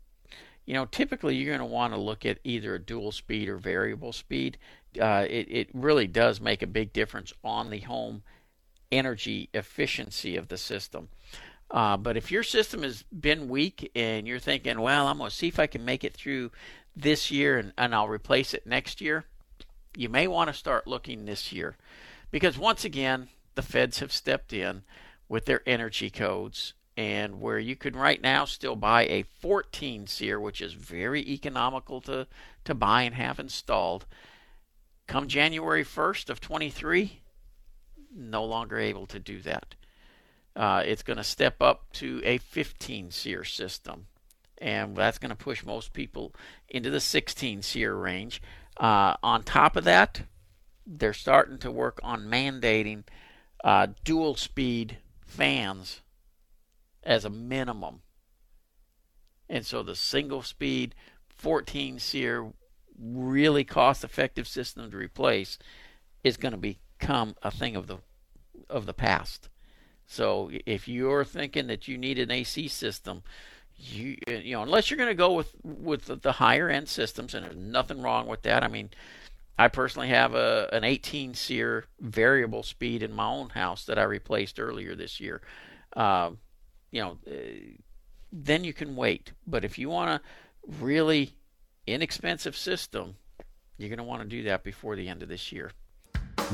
you 0.65 0.73
know, 0.73 0.85
typically 0.85 1.35
you're 1.35 1.55
going 1.55 1.67
to 1.67 1.73
want 1.73 1.93
to 1.93 1.99
look 1.99 2.25
at 2.25 2.39
either 2.43 2.75
a 2.75 2.79
dual 2.79 3.11
speed 3.11 3.49
or 3.49 3.57
variable 3.57 4.13
speed. 4.13 4.57
Uh, 4.99 5.25
it, 5.29 5.47
it 5.49 5.69
really 5.73 6.07
does 6.07 6.41
make 6.41 6.61
a 6.61 6.67
big 6.67 6.91
difference 6.93 7.33
on 7.43 7.69
the 7.69 7.79
home 7.79 8.23
energy 8.91 9.49
efficiency 9.53 10.35
of 10.35 10.47
the 10.47 10.57
system. 10.57 11.09
Uh, 11.69 11.97
but 11.97 12.15
if 12.15 12.31
your 12.31 12.43
system 12.43 12.83
has 12.83 13.03
been 13.03 13.49
weak 13.49 13.91
and 13.95 14.27
you're 14.27 14.39
thinking, 14.39 14.79
well, 14.79 15.07
I'm 15.07 15.17
going 15.17 15.29
to 15.29 15.35
see 15.35 15.47
if 15.47 15.59
I 15.59 15.67
can 15.67 15.83
make 15.83 16.03
it 16.03 16.13
through 16.13 16.51
this 16.95 17.29
year 17.29 17.57
and, 17.57 17.73
and 17.77 17.93
I'll 17.93 18.07
replace 18.07 18.53
it 18.53 18.65
next 18.65 19.01
year, 19.01 19.25
you 19.95 20.09
may 20.09 20.27
want 20.27 20.49
to 20.49 20.53
start 20.53 20.87
looking 20.87 21.25
this 21.25 21.51
year. 21.51 21.75
Because 22.31 22.57
once 22.57 22.85
again, 22.85 23.27
the 23.55 23.61
feds 23.61 23.99
have 23.99 24.11
stepped 24.11 24.53
in 24.53 24.83
with 25.27 25.45
their 25.45 25.61
energy 25.65 26.09
codes 26.09 26.73
and 26.97 27.39
where 27.39 27.59
you 27.59 27.75
can 27.75 27.95
right 27.95 28.21
now 28.21 28.43
still 28.43 28.75
buy 28.75 29.03
a 29.03 29.23
14 29.39 30.07
SEER, 30.07 30.39
which 30.39 30.61
is 30.61 30.73
very 30.73 31.21
economical 31.21 32.01
to, 32.01 32.27
to 32.65 32.73
buy 32.73 33.03
and 33.03 33.13
have 33.13 33.39
installed. 33.39 34.07
Come 35.05 35.27
January 35.27 35.85
1st 35.85 36.31
of 36.31 36.41
23, 36.41 37.21
no 38.13 38.43
longer 38.43 38.79
able 38.79 39.05
to 39.05 39.19
do 39.19 39.39
that. 39.43 39.75
Uh, 40.55 40.81
it's 40.83 41.03
going 41.03 41.17
to 41.17 41.23
step 41.23 41.61
up 41.61 41.85
to 41.93 42.19
a 42.25 42.39
15 42.39 43.11
SEER 43.11 43.43
system, 43.43 44.07
and 44.57 44.95
that's 44.95 45.19
going 45.19 45.29
to 45.29 45.35
push 45.35 45.63
most 45.63 45.93
people 45.93 46.33
into 46.67 46.89
the 46.89 46.99
16 46.99 47.61
SEER 47.61 47.95
range. 47.95 48.41
Uh, 48.75 49.13
on 49.21 49.43
top 49.43 49.75
of 49.75 49.83
that, 49.83 50.23
they're 50.87 51.13
starting 51.13 51.59
to 51.59 51.69
work 51.69 51.99
on 52.01 52.25
mandating 52.25 53.03
uh, 53.63 53.87
dual 54.03 54.35
speed 54.35 54.97
fans 55.27 56.01
as 57.07 57.25
a 57.25 57.29
minimum. 57.29 58.01
And 59.49 59.65
so 59.65 59.81
the 59.81 59.95
single 59.95 60.43
speed 60.43 60.93
14 61.29 61.97
SEER 61.99 62.51
really 62.99 63.63
cost 63.63 64.03
effective 64.03 64.47
system 64.47 64.91
to 64.91 64.97
replace 64.97 65.57
is 66.23 66.37
going 66.37 66.51
to 66.51 66.57
become 66.57 67.35
a 67.41 67.49
thing 67.49 67.75
of 67.75 67.87
the 67.87 67.97
of 68.69 68.85
the 68.85 68.93
past. 68.93 69.49
So 70.05 70.51
if 70.65 70.87
you're 70.87 71.23
thinking 71.23 71.67
that 71.67 71.87
you 71.87 71.97
need 71.97 72.19
an 72.19 72.31
AC 72.31 72.67
system, 72.67 73.23
you 73.75 74.17
you 74.27 74.53
know 74.53 74.63
unless 74.63 74.89
you're 74.89 74.97
going 74.97 75.09
to 75.09 75.15
go 75.15 75.33
with 75.33 75.53
with 75.63 76.21
the, 76.21 76.31
higher 76.33 76.69
end 76.69 76.89
systems, 76.89 77.33
and 77.33 77.45
there's 77.45 77.55
nothing 77.55 78.01
wrong 78.01 78.27
with 78.27 78.41
that. 78.41 78.63
I 78.63 78.67
mean, 78.67 78.89
I 79.57 79.69
personally 79.69 80.09
have 80.09 80.33
a 80.33 80.67
an 80.73 80.83
18 80.83 81.35
SEER 81.35 81.85
variable 82.01 82.63
speed 82.63 83.03
in 83.03 83.13
my 83.13 83.27
own 83.27 83.49
house 83.49 83.85
that 83.85 83.99
I 83.99 84.03
replaced 84.03 84.59
earlier 84.59 84.95
this 84.95 85.21
year. 85.21 85.41
Uh, 85.95 86.31
you 86.91 87.01
know, 87.01 87.17
uh, 87.27 87.33
then 88.31 88.63
you 88.63 88.73
can 88.73 88.95
wait. 88.95 89.33
But 89.45 89.63
if 89.63 89.77
you 89.77 89.89
want 89.89 90.09
a 90.09 90.21
really 90.79 91.33
inexpensive 91.85 92.55
system, 92.55 93.15
you're 93.77 93.89
going 93.89 93.97
to 93.97 94.03
want 94.03 94.21
to 94.23 94.27
do 94.27 94.43
that 94.43 94.63
before 94.63 94.95
the 94.95 95.07
end 95.07 95.23
of 95.23 95.29
this 95.29 95.51
year. 95.51 95.71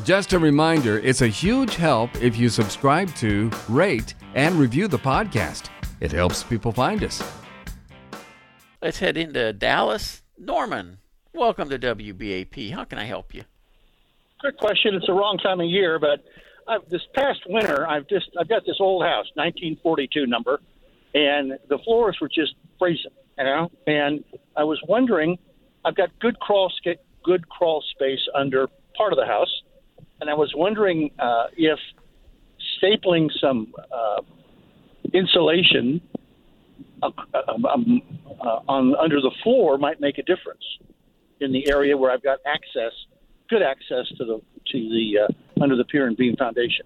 Just 0.04 0.34
a 0.34 0.40
reminder 0.40 0.98
it's 1.00 1.22
a 1.22 1.28
huge 1.28 1.76
help 1.76 2.16
if 2.16 2.36
you 2.38 2.50
subscribe 2.50 3.14
to, 3.16 3.52
rate, 3.70 4.16
and 4.34 4.56
review 4.56 4.88
the 4.88 4.98
podcast. 4.98 5.70
It 6.00 6.12
helps 6.12 6.44
people 6.44 6.72
find 6.72 7.04
us. 7.04 7.24
Let's 8.82 9.00
head 9.00 9.16
into 9.18 9.54
Dallas. 9.54 10.24
Norman, 10.38 10.98
welcome 11.34 11.70
to 11.70 11.80
WBAP. 11.80 12.72
How 12.72 12.84
can 12.84 12.98
I 12.98 13.06
help 13.06 13.34
you? 13.34 13.44
Quick 14.40 14.58
question. 14.58 14.96
It's 14.96 15.06
the 15.06 15.14
wrong 15.14 15.38
time 15.38 15.62
of 15.62 15.68
year, 15.68 16.00
but 16.00 16.26
I've, 16.68 16.88
this 16.90 17.02
past 17.14 17.42
winter, 17.48 17.88
I've 17.88 18.08
just 18.08 18.30
I've 18.40 18.50
got 18.50 18.66
this 18.66 18.78
old 18.80 19.04
house, 19.04 19.26
1942 19.36 20.28
number, 20.28 20.62
and 21.14 21.54
the 21.70 21.78
floors 21.80 22.18
were 22.22 22.30
just 22.30 22.56
freezing, 22.80 23.12
you 23.38 23.44
know. 23.44 23.72
And 23.88 24.24
I 24.56 24.64
was 24.64 24.80
wondering, 24.88 25.38
I've 25.86 25.96
got 25.96 26.10
good 26.20 26.40
crawl 26.40 26.72
good 27.24 27.48
crawl 27.50 27.84
space 27.92 28.22
under 28.36 28.68
part 28.96 29.14
of 29.14 29.18
the 29.18 29.26
house, 29.26 29.62
and 30.22 30.30
I 30.30 30.34
was 30.34 30.52
wondering 30.56 31.12
uh, 31.20 31.48
if 31.58 31.80
stapling 32.82 33.30
some 33.40 33.74
uh, 33.92 34.22
insulation 35.14 36.02
uh, 37.02 37.12
um, 37.72 38.02
uh, 38.42 38.60
on 38.68 38.96
under 38.96 39.22
the 39.22 39.32
floor 39.44 39.78
might 39.78 40.00
make 40.00 40.18
a 40.18 40.24
difference 40.24 40.64
in 41.40 41.52
the 41.52 41.70
area 41.70 41.98
where 41.98 42.12
I've 42.12 42.24
got 42.24 42.40
access, 42.46 42.94
good 43.54 43.62
access 43.62 44.08
to 44.18 44.26
the 44.26 44.42
to 44.72 44.78
the 44.90 45.20
uh, 45.24 45.62
under 45.64 45.76
the 45.76 45.84
pier 45.84 46.08
and 46.08 46.18
beam 46.18 46.36
foundation. 46.36 46.86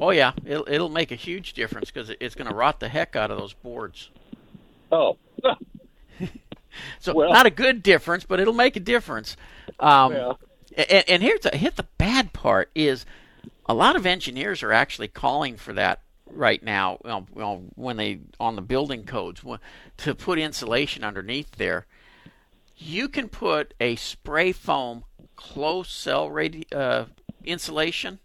Oh 0.00 0.10
yeah, 0.10 0.32
it'll 0.44 0.68
it'll 0.68 0.88
make 0.88 1.12
a 1.12 1.16
huge 1.16 1.52
difference 1.52 1.90
because 1.90 2.10
it's 2.20 2.34
going 2.34 2.48
to 2.48 2.54
rot 2.54 2.80
the 2.80 2.88
heck 2.88 3.16
out 3.16 3.30
of 3.30 3.38
those 3.38 3.52
boards. 3.52 4.10
Oh. 4.90 5.16
so 6.98 7.14
well, 7.14 7.30
not 7.30 7.46
a 7.46 7.50
good 7.50 7.82
difference, 7.82 8.24
but 8.24 8.40
it'll 8.40 8.54
make 8.54 8.76
a 8.76 8.80
difference. 8.80 9.36
Um, 9.78 10.12
well. 10.12 10.40
and, 10.76 11.04
and 11.08 11.22
here's 11.22 11.40
the, 11.40 11.56
hit 11.56 11.76
the 11.76 11.86
bad 11.98 12.32
part 12.32 12.70
is 12.74 13.04
a 13.66 13.74
lot 13.74 13.96
of 13.96 14.06
engineers 14.06 14.62
are 14.62 14.72
actually 14.72 15.08
calling 15.08 15.56
for 15.56 15.72
that 15.74 16.00
right 16.26 16.62
now. 16.62 16.98
Know, 17.04 17.64
when 17.74 17.96
they 17.96 18.20
on 18.40 18.56
the 18.56 18.62
building 18.62 19.04
codes 19.04 19.42
to 19.98 20.14
put 20.14 20.38
insulation 20.38 21.04
underneath 21.04 21.52
there, 21.52 21.86
you 22.76 23.08
can 23.08 23.28
put 23.28 23.74
a 23.80 23.96
spray 23.96 24.52
foam 24.52 25.04
closed 25.38 25.90
cell 25.90 26.28
radi- 26.28 26.74
uh, 26.74 27.04
insulation 27.44 28.18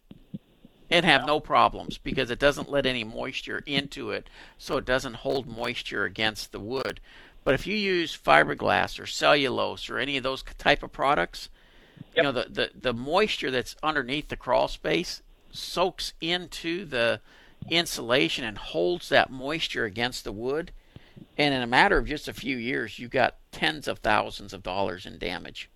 and 0.89 1.06
have 1.06 1.28
no 1.28 1.39
problems 1.39 1.99
because 1.99 2.32
it 2.32 2.39
doesn't 2.39 2.71
let 2.71 2.88
any 2.88 3.04
moisture 3.04 3.62
into 3.67 4.10
it, 4.10 4.30
so 4.58 4.78
it 4.78 4.86
doesn't 4.86 5.17
hold 5.17 5.47
moisture 5.47 6.06
against 6.06 6.52
the 6.52 6.60
wood. 6.60 6.99
But 7.43 7.54
if 7.54 7.67
you 7.67 7.76
use 7.76 8.17
fiberglass 8.17 8.99
or 8.99 9.06
cellulose 9.06 9.89
or 9.89 9.99
any 9.99 10.17
of 10.17 10.23
those 10.23 10.43
type 10.58 10.82
of 10.82 10.91
products, 10.91 11.49
yep. 11.97 12.15
you 12.15 12.23
know 12.23 12.32
the, 12.32 12.47
the 12.49 12.71
the 12.73 12.93
moisture 12.93 13.52
that's 13.52 13.76
underneath 13.84 14.30
the 14.30 14.38
crawl 14.38 14.67
space 14.67 15.21
soaks 15.52 16.13
into 16.19 16.84
the 16.84 17.21
insulation 17.69 18.43
and 18.43 18.58
holds 18.58 19.10
that 19.10 19.32
moisture 19.32 19.86
against 19.86 20.23
the 20.23 20.32
wood. 20.32 20.71
And 21.38 21.54
in 21.54 21.62
a 21.62 21.67
matter 21.67 21.99
of 21.99 22.08
just 22.08 22.28
a 22.28 22.34
few 22.34 22.58
years, 22.58 22.97
you 22.97 23.08
got 23.08 23.38
tens 23.52 23.88
of 23.88 23.99
thousands 23.99 24.52
of 24.52 24.63
dollars 24.63 25.06
in 25.06 25.19
damage. 25.19 25.69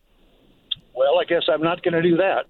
Well, 1.18 1.26
I 1.26 1.30
guess 1.30 1.50
I'm 1.52 1.64
not 1.64 1.82
going 1.82 1.96
to 1.96 2.02
do 2.04 2.18
that. 2.18 2.46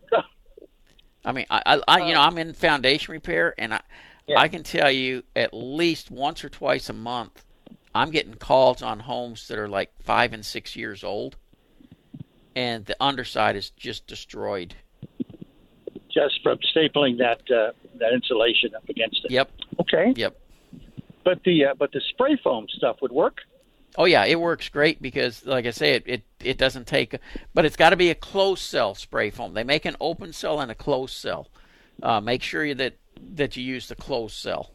I 1.24 1.32
mean, 1.32 1.46
I, 1.50 1.82
I, 1.88 2.06
you 2.06 2.14
know, 2.14 2.20
I'm 2.20 2.38
in 2.38 2.52
foundation 2.52 3.14
repair, 3.14 3.56
and 3.58 3.74
I, 3.74 3.82
yeah. 4.28 4.40
I 4.40 4.50
can 4.50 4.64
tell 4.64 4.92
you 4.92 5.24
at 5.38 5.54
least 5.54 6.12
once 6.12 6.44
or 6.44 6.50
twice 6.50 6.90
a 6.90 6.94
month, 6.94 7.46
I'm 7.96 8.12
getting 8.12 8.34
calls 8.34 8.82
on 8.82 9.00
homes 9.00 9.48
that 9.48 9.58
are 9.58 9.70
like 9.70 9.92
five 10.04 10.34
and 10.34 10.46
six 10.46 10.76
years 10.76 11.06
old, 11.06 11.38
and 12.58 12.86
the 12.86 12.98
underside 13.00 13.56
is 13.56 13.70
just 13.70 14.06
destroyed. 14.06 14.76
Just 16.14 16.42
from 16.44 16.58
stapling 16.76 17.20
that 17.20 17.40
uh, 17.50 17.72
that 18.00 18.12
insulation 18.12 18.76
up 18.76 18.90
against 18.90 19.24
it. 19.24 19.32
Yep. 19.32 19.50
Okay. 19.80 20.14
Yep. 20.14 20.38
But 21.24 21.42
the 21.46 21.68
uh, 21.68 21.74
but 21.80 21.94
the 21.94 22.02
spray 22.10 22.38
foam 22.44 22.68
stuff 22.70 22.98
would 23.02 23.14
work. 23.14 23.38
Oh 23.98 24.06
yeah, 24.06 24.26
it 24.26 24.40
works 24.40 24.70
great 24.70 25.02
because, 25.02 25.46
like 25.46 25.66
I 25.66 25.72
say, 25.72 25.96
it 25.96 26.04
it, 26.06 26.24
it 26.44 26.58
doesn't 26.58 26.86
take, 26.86 27.18
but 27.54 27.66
it's 27.66 27.76
got 27.76 27.90
to 27.90 27.96
be 27.96 28.12
a 28.12 28.16
closed 28.16 28.62
cell 28.62 28.94
spray 28.94 29.32
foam. 29.32 29.54
They 29.54 29.64
make 29.64 29.86
an 29.86 29.96
open 30.00 30.34
cell 30.34 30.62
and 30.62 30.70
a 30.70 30.76
closed 30.76 31.16
cell. 31.16 31.48
Uh, 32.04 32.22
make 32.22 32.44
sure 32.44 32.76
that 32.76 32.98
that 33.20 33.58
you 33.58 33.64
use 33.64 33.88
the 33.88 33.96
closed 33.96 34.36
cell. 34.36 34.72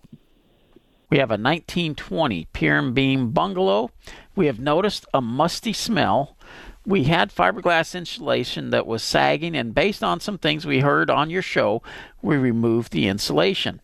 We 1.08 1.18
have 1.18 1.30
a 1.30 1.36
1920 1.36 2.46
pier 2.52 2.78
and 2.78 2.94
beam 2.94 3.30
bungalow. 3.30 3.90
We 4.34 4.46
have 4.46 4.58
noticed 4.58 5.06
a 5.14 5.20
musty 5.20 5.72
smell. 5.72 6.36
We 6.84 7.04
had 7.04 7.32
fiberglass 7.32 7.94
insulation 7.94 8.70
that 8.70 8.86
was 8.86 9.04
sagging, 9.04 9.54
and 9.54 9.74
based 9.74 10.02
on 10.02 10.18
some 10.18 10.38
things 10.38 10.66
we 10.66 10.80
heard 10.80 11.10
on 11.10 11.30
your 11.30 11.42
show, 11.42 11.82
we 12.22 12.36
removed 12.36 12.92
the 12.92 13.06
insulation. 13.06 13.80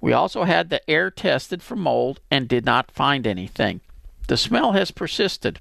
We 0.00 0.12
also 0.12 0.44
had 0.44 0.68
the 0.68 0.88
air 0.88 1.10
tested 1.10 1.62
for 1.62 1.74
mold 1.74 2.20
and 2.30 2.46
did 2.46 2.64
not 2.64 2.92
find 2.92 3.26
anything. 3.26 3.80
The 4.32 4.38
smell 4.38 4.72
has 4.72 4.90
persisted. 4.90 5.60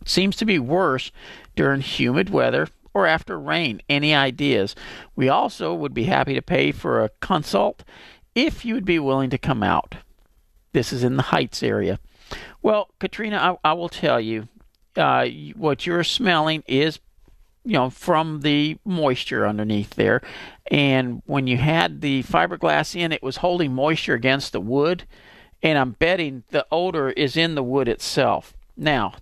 It 0.00 0.08
seems 0.08 0.34
to 0.36 0.46
be 0.46 0.58
worse 0.58 1.12
during 1.56 1.82
humid 1.82 2.30
weather 2.30 2.68
or 2.94 3.06
after 3.06 3.38
rain. 3.38 3.82
Any 3.86 4.14
ideas? 4.14 4.74
We 5.14 5.28
also 5.28 5.74
would 5.74 5.92
be 5.92 6.04
happy 6.04 6.32
to 6.32 6.40
pay 6.40 6.72
for 6.72 7.04
a 7.04 7.10
consult 7.20 7.84
if 8.34 8.64
you 8.64 8.72
would 8.72 8.86
be 8.86 8.98
willing 8.98 9.28
to 9.28 9.36
come 9.36 9.62
out. 9.62 9.96
This 10.72 10.90
is 10.90 11.04
in 11.04 11.18
the 11.18 11.24
Heights 11.24 11.62
area. 11.62 11.98
Well, 12.62 12.88
Katrina, 12.98 13.58
I, 13.62 13.72
I 13.72 13.72
will 13.74 13.90
tell 13.90 14.22
you, 14.22 14.48
uh, 14.96 15.26
what 15.54 15.84
you're 15.84 16.02
smelling 16.02 16.64
is, 16.66 16.98
you 17.62 17.74
know, 17.74 17.90
from 17.90 18.40
the 18.40 18.78
moisture 18.86 19.46
underneath 19.46 19.90
there. 19.96 20.22
And 20.70 21.20
when 21.26 21.46
you 21.46 21.58
had 21.58 22.00
the 22.00 22.22
fiberglass 22.22 22.98
in, 22.98 23.12
it 23.12 23.22
was 23.22 23.36
holding 23.36 23.74
moisture 23.74 24.14
against 24.14 24.52
the 24.52 24.62
wood 24.62 25.04
and 25.66 25.76
I'm 25.76 25.90
betting 25.90 26.44
the 26.50 26.64
odor 26.70 27.10
is 27.10 27.36
in 27.36 27.56
the 27.56 27.62
wood 27.62 27.88
itself. 27.88 28.54
Now, 28.76 29.14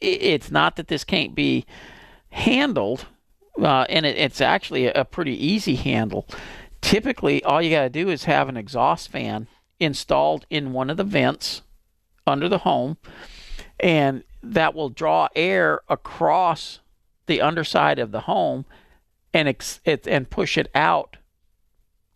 it's 0.00 0.50
not 0.50 0.74
that 0.74 0.88
this 0.88 1.04
can't 1.04 1.32
be 1.32 1.64
handled, 2.30 3.06
uh, 3.56 3.86
and 3.88 4.04
it, 4.04 4.16
it's 4.16 4.40
actually 4.40 4.88
a 4.88 5.04
pretty 5.04 5.46
easy 5.46 5.76
handle. 5.76 6.26
Typically, 6.80 7.44
all 7.44 7.62
you 7.62 7.70
got 7.70 7.82
to 7.82 7.88
do 7.88 8.08
is 8.08 8.24
have 8.24 8.48
an 8.48 8.56
exhaust 8.56 9.10
fan 9.10 9.46
installed 9.78 10.44
in 10.50 10.72
one 10.72 10.90
of 10.90 10.96
the 10.96 11.04
vents 11.04 11.62
under 12.26 12.48
the 12.48 12.58
home, 12.58 12.96
and 13.78 14.24
that 14.42 14.74
will 14.74 14.88
draw 14.88 15.28
air 15.36 15.82
across 15.88 16.80
the 17.26 17.40
underside 17.40 18.00
of 18.00 18.10
the 18.10 18.22
home 18.22 18.64
and 19.32 19.46
ex- 19.46 19.80
it, 19.84 20.08
and 20.08 20.30
push 20.30 20.58
it 20.58 20.68
out 20.74 21.18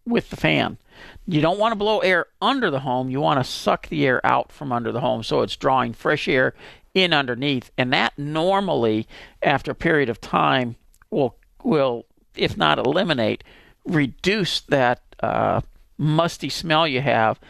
with 0.04 0.30
the 0.30 0.36
fan. 0.36 0.76
You 1.26 1.40
don't 1.40 1.58
want 1.58 1.72
to 1.72 1.76
blow 1.76 2.00
air 2.00 2.26
under 2.40 2.70
the 2.70 2.80
home. 2.80 3.10
You 3.10 3.20
want 3.20 3.40
to 3.40 3.50
suck 3.50 3.88
the 3.88 4.06
air 4.06 4.24
out 4.24 4.52
from 4.52 4.72
under 4.72 4.92
the 4.92 5.00
home 5.00 5.22
so 5.22 5.42
it's 5.42 5.56
drawing 5.56 5.92
fresh 5.92 6.28
air 6.28 6.54
in 6.94 7.12
underneath. 7.12 7.70
And 7.76 7.92
that 7.92 8.18
normally, 8.18 9.06
after 9.42 9.72
a 9.72 9.74
period 9.74 10.08
of 10.08 10.20
time, 10.20 10.76
will 11.10 11.36
will 11.62 12.06
if 12.36 12.56
not 12.56 12.78
eliminate, 12.78 13.42
reduce 13.84 14.60
that 14.62 15.00
uh, 15.20 15.60
musty 15.98 16.48
smell 16.48 16.86
you 16.86 17.00
have 17.00 17.40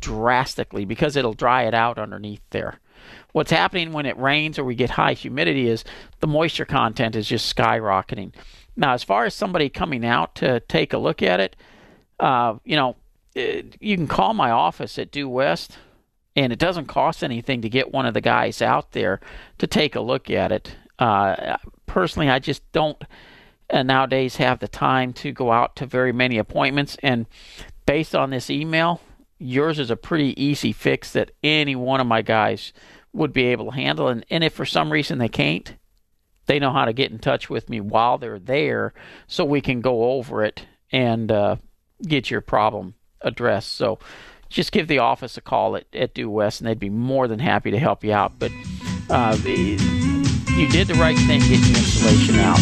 drastically 0.00 0.84
because 0.84 1.16
it'll 1.16 1.34
dry 1.34 1.64
it 1.64 1.74
out 1.74 1.98
underneath 1.98 2.42
there. 2.50 2.78
What's 3.32 3.50
happening 3.50 3.92
when 3.92 4.06
it 4.06 4.16
rains 4.18 4.58
or 4.58 4.64
we 4.64 4.74
get 4.74 4.90
high 4.90 5.14
humidity 5.14 5.68
is 5.68 5.84
the 6.20 6.26
moisture 6.26 6.64
content 6.64 7.16
is 7.16 7.28
just 7.28 7.54
skyrocketing. 7.54 8.32
Now, 8.76 8.94
as 8.94 9.02
far 9.02 9.24
as 9.24 9.34
somebody 9.34 9.68
coming 9.68 10.04
out 10.04 10.34
to 10.36 10.60
take 10.60 10.92
a 10.92 10.98
look 10.98 11.22
at 11.22 11.40
it, 11.40 11.56
uh, 12.22 12.56
you 12.64 12.76
know, 12.76 12.94
it, 13.34 13.76
you 13.80 13.96
can 13.96 14.06
call 14.06 14.32
my 14.32 14.52
office 14.52 14.96
at 14.96 15.10
Du-West, 15.10 15.76
and 16.36 16.52
it 16.52 16.58
doesn't 16.58 16.86
cost 16.86 17.24
anything 17.24 17.62
to 17.62 17.68
get 17.68 17.92
one 17.92 18.06
of 18.06 18.14
the 18.14 18.20
guys 18.20 18.62
out 18.62 18.92
there 18.92 19.20
to 19.58 19.66
take 19.66 19.96
a 19.96 20.00
look 20.00 20.30
at 20.30 20.52
it. 20.52 20.76
Uh, 21.00 21.56
personally, 21.86 22.30
I 22.30 22.38
just 22.38 22.62
don't 22.70 23.02
uh, 23.70 23.82
nowadays 23.82 24.36
have 24.36 24.60
the 24.60 24.68
time 24.68 25.12
to 25.14 25.32
go 25.32 25.50
out 25.50 25.74
to 25.76 25.86
very 25.86 26.12
many 26.12 26.38
appointments. 26.38 26.96
And 27.02 27.26
based 27.86 28.14
on 28.14 28.30
this 28.30 28.50
email, 28.50 29.00
yours 29.38 29.80
is 29.80 29.90
a 29.90 29.96
pretty 29.96 30.40
easy 30.42 30.72
fix 30.72 31.12
that 31.12 31.32
any 31.42 31.74
one 31.74 32.00
of 32.00 32.06
my 32.06 32.22
guys 32.22 32.72
would 33.12 33.32
be 33.32 33.46
able 33.46 33.72
to 33.72 33.76
handle. 33.76 34.06
And, 34.06 34.24
and 34.30 34.44
if 34.44 34.52
for 34.52 34.64
some 34.64 34.92
reason 34.92 35.18
they 35.18 35.28
can't, 35.28 35.74
they 36.46 36.60
know 36.60 36.72
how 36.72 36.84
to 36.84 36.92
get 36.92 37.10
in 37.10 37.18
touch 37.18 37.50
with 37.50 37.68
me 37.68 37.80
while 37.80 38.16
they're 38.16 38.38
there 38.38 38.94
so 39.26 39.44
we 39.44 39.60
can 39.60 39.80
go 39.80 40.12
over 40.12 40.44
it 40.44 40.66
and 40.92 41.32
uh, 41.32 41.56
get 42.02 42.30
your 42.30 42.40
problem 42.40 42.94
addressed. 43.20 43.72
So 43.72 43.98
just 44.48 44.72
give 44.72 44.88
the 44.88 44.98
office 44.98 45.36
a 45.36 45.40
call 45.40 45.76
at, 45.76 45.86
at 45.94 46.14
Du-West 46.14 46.60
and 46.60 46.68
they'd 46.68 46.78
be 46.78 46.90
more 46.90 47.26
than 47.26 47.38
happy 47.38 47.70
to 47.70 47.78
help 47.78 48.04
you 48.04 48.12
out. 48.12 48.38
But 48.38 48.52
uh, 49.08 49.36
you 49.44 50.68
did 50.68 50.88
the 50.88 50.94
right 50.94 51.16
thing 51.16 51.40
getting 51.40 51.64
your 51.64 51.78
insulation 51.78 52.38
out. 52.38 52.58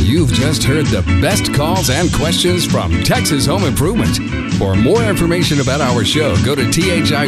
You've 0.00 0.32
just 0.32 0.64
heard 0.64 0.86
the 0.86 1.02
best 1.20 1.54
calls 1.54 1.90
and 1.90 2.12
questions 2.12 2.66
from 2.66 3.02
Texas 3.02 3.46
Home 3.46 3.64
Improvement. 3.64 4.16
For 4.54 4.74
more 4.74 5.02
information 5.02 5.60
about 5.60 5.80
our 5.80 6.04
show, 6.04 6.36
go 6.44 6.54
to 6.54 6.62
thipro.com. 6.64 7.20